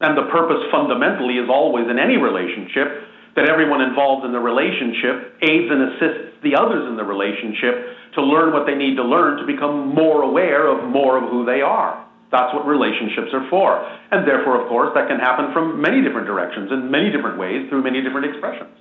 [0.00, 3.09] And the purpose fundamentally is always in any relationship
[3.40, 8.20] that everyone involved in the relationship aids and assists the others in the relationship to
[8.20, 11.64] learn what they need to learn to become more aware of more of who they
[11.64, 12.04] are.
[12.28, 13.80] That's what relationships are for.
[14.12, 17.64] And therefore, of course, that can happen from many different directions, in many different ways,
[17.72, 18.76] through many different expressions,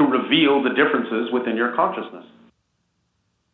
[0.00, 2.24] to reveal the differences within your consciousness.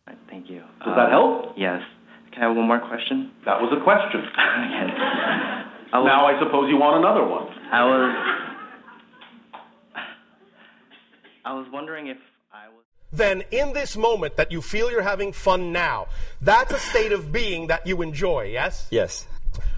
[0.06, 1.58] Right, thank you Does that um, help?
[1.58, 1.82] yes
[2.30, 4.22] can i have one more question That was a question.
[4.22, 4.90] yes.
[5.92, 7.50] I was, Now I suppose you want another one.
[7.74, 8.49] I was
[11.44, 12.18] I was wondering if
[12.52, 12.84] I was.
[13.12, 16.06] Then, in this moment that you feel you're having fun now,
[16.40, 18.86] that's a state of being that you enjoy, yes?
[18.90, 19.26] Yes.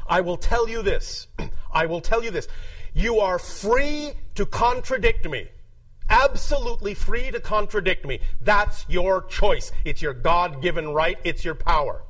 [0.07, 1.29] I will tell you this.
[1.73, 2.49] I will tell you this.
[2.95, 5.49] You are free to contradict me.
[6.11, 8.21] Absolutely free to contradict me.
[8.43, 9.73] That's your choice.
[9.85, 11.19] It's your God given right.
[11.25, 12.03] It's your power.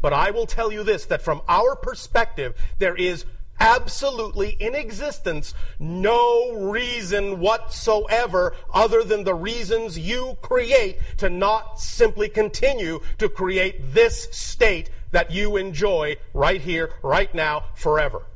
[0.00, 3.24] But I will tell you this that from our perspective, there is
[3.60, 12.28] absolutely in existence no reason whatsoever other than the reasons you create to not simply
[12.28, 18.26] continue to create this state that you enjoy right here, right now, forever.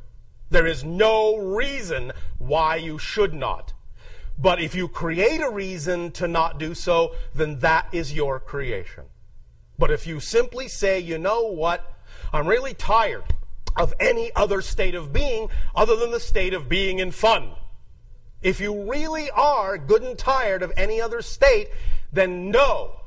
[0.49, 3.73] There is no reason why you should not.
[4.37, 9.03] But if you create a reason to not do so, then that is your creation.
[9.77, 11.83] But if you simply say, you know what,
[12.31, 13.25] I'm really tired
[13.79, 17.49] of any other state of being other than the state of being in fun.
[18.41, 21.69] If you really are good and tired of any other state,
[22.11, 22.99] then no,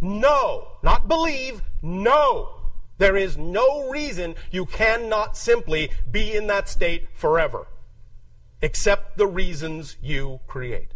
[0.00, 2.50] no, not believe, no.
[2.98, 7.66] There is no reason you cannot simply be in that state forever,
[8.60, 10.92] except the reasons you create.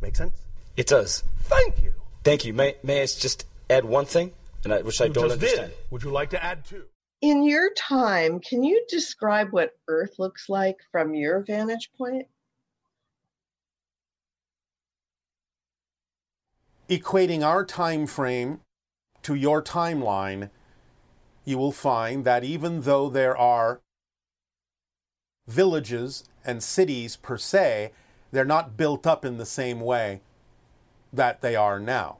[0.00, 0.36] Make sense?
[0.76, 1.24] It does.
[1.44, 1.92] Thank you.
[2.22, 2.52] Thank you.
[2.52, 4.32] May, may I just add one thing,
[4.64, 5.70] and I, which I you don't just understand?
[5.70, 5.78] did.
[5.90, 6.84] Would you like to add two?
[7.22, 12.26] In your time, can you describe what Earth looks like from your vantage point?
[16.90, 18.60] equating our time frame
[19.22, 20.50] to your timeline,
[21.44, 23.80] you will find that even though there are
[25.46, 27.92] villages and cities per se,
[28.32, 30.20] they're not built up in the same way
[31.12, 32.18] that they are now.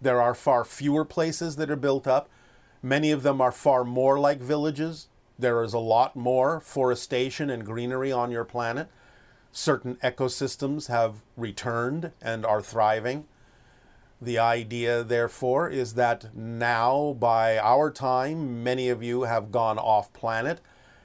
[0.00, 2.30] There are far fewer places that are built up.
[2.86, 5.08] Many of them are far more like villages.
[5.36, 8.88] There is a lot more forestation and greenery on your planet.
[9.50, 13.24] Certain ecosystems have returned and are thriving.
[14.22, 20.12] The idea, therefore, is that now, by our time, many of you have gone off
[20.12, 20.60] planet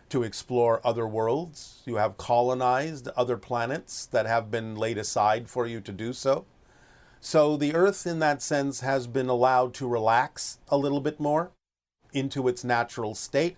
[0.10, 1.82] to explore other worlds.
[1.88, 6.46] You have colonized other planets that have been laid aside for you to do so.
[7.20, 11.54] So the Earth, in that sense, has been allowed to relax a little bit more
[12.14, 13.58] into its natural state,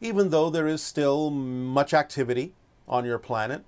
[0.00, 2.54] even though there is still much activity
[2.86, 3.64] on your planet,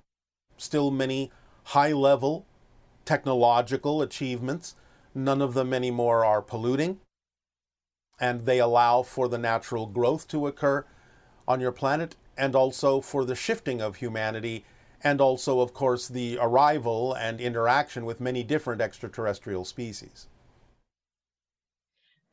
[0.57, 1.31] still many
[1.63, 2.45] high level
[3.07, 4.75] technological achievements.
[5.15, 6.99] None of them anymore are polluting,
[8.19, 10.85] and they allow for the natural growth to occur
[11.47, 14.63] on your planet and also for the shifting of humanity
[15.03, 20.27] and also, of course, the arrival and interaction with many different extraterrestrial species.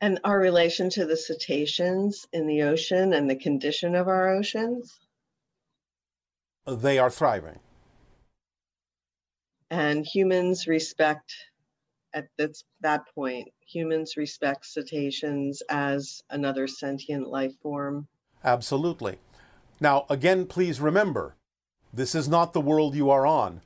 [0.01, 4.99] And our relation to the cetaceans in the ocean and the condition of our oceans?
[6.67, 7.59] They are thriving.
[9.71, 11.33] And humans respect,
[12.13, 18.07] at this, that point, humans respect cetaceans as another sentient life form.
[18.43, 19.17] Absolutely.
[19.79, 21.35] Now, again, please remember
[21.93, 23.61] this is not the world you are on.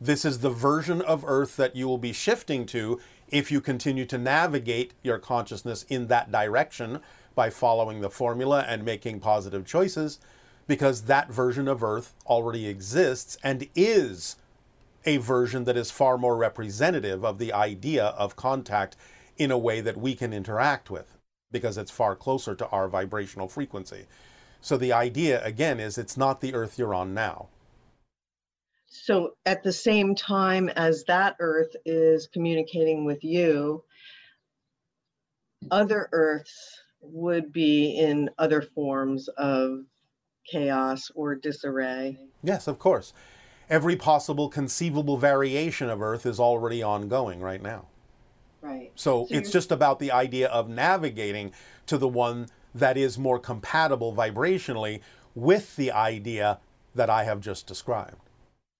[0.00, 2.98] This is the version of Earth that you will be shifting to
[3.32, 7.00] if you continue to navigate your consciousness in that direction
[7.34, 10.20] by following the formula and making positive choices,
[10.66, 14.36] because that version of Earth already exists and is
[15.04, 18.96] a version that is far more representative of the idea of contact
[19.36, 21.16] in a way that we can interact with,
[21.50, 24.04] because it's far closer to our vibrational frequency.
[24.60, 27.48] So the idea, again, is it's not the Earth you're on now.
[28.94, 33.84] So at the same time as that Earth is communicating with you,
[35.70, 39.80] other Earths would be in other forms of
[40.46, 42.18] chaos or disarray.
[42.42, 43.14] Yes, of course.
[43.70, 47.86] Every possible conceivable variation of Earth is already ongoing right now.
[48.60, 48.92] Right.
[48.94, 51.52] So, So it's just about the idea of navigating
[51.86, 55.00] to the one that is more compatible vibrationally
[55.34, 56.60] with the idea
[56.94, 58.28] that I have just described.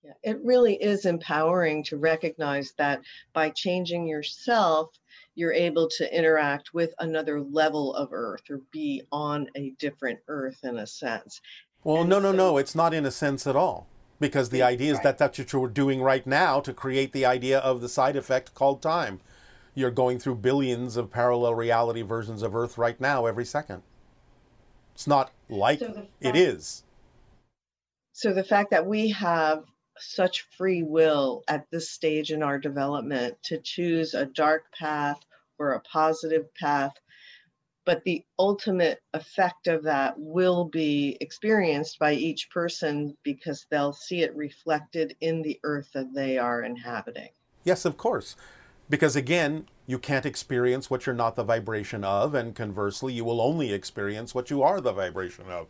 [0.05, 3.01] Yeah, it really is empowering to recognize that
[3.33, 4.91] by changing yourself,
[5.35, 10.59] you're able to interact with another level of Earth or be on a different Earth
[10.65, 11.41] in a sense.
[11.85, 13.87] Well, And no, no, so- no, it's not in a sense at all.
[14.19, 15.03] Because the idea is right.
[15.05, 18.55] that that's what you're doing right now to create the idea of the side effect
[18.55, 19.21] called time.
[19.75, 23.83] You're going through billions of parallel reality versions of Earth right now every second.
[24.95, 26.85] It's not like So fact- is.
[28.13, 29.65] So the fact that we have
[29.99, 35.21] such free will at this stage in our development to choose a dark path
[35.59, 36.93] or a positive path
[37.85, 44.23] but the ultimate effect of that will be experienced by each person because they'll see
[44.23, 47.31] it reflected in the earth that they are inhabiting.
[47.65, 48.37] Yes, of course.
[48.89, 53.41] Because again, you can't experience what you're not the vibration of, and conversely, you will
[53.41, 55.67] only experience what you are the vibration of.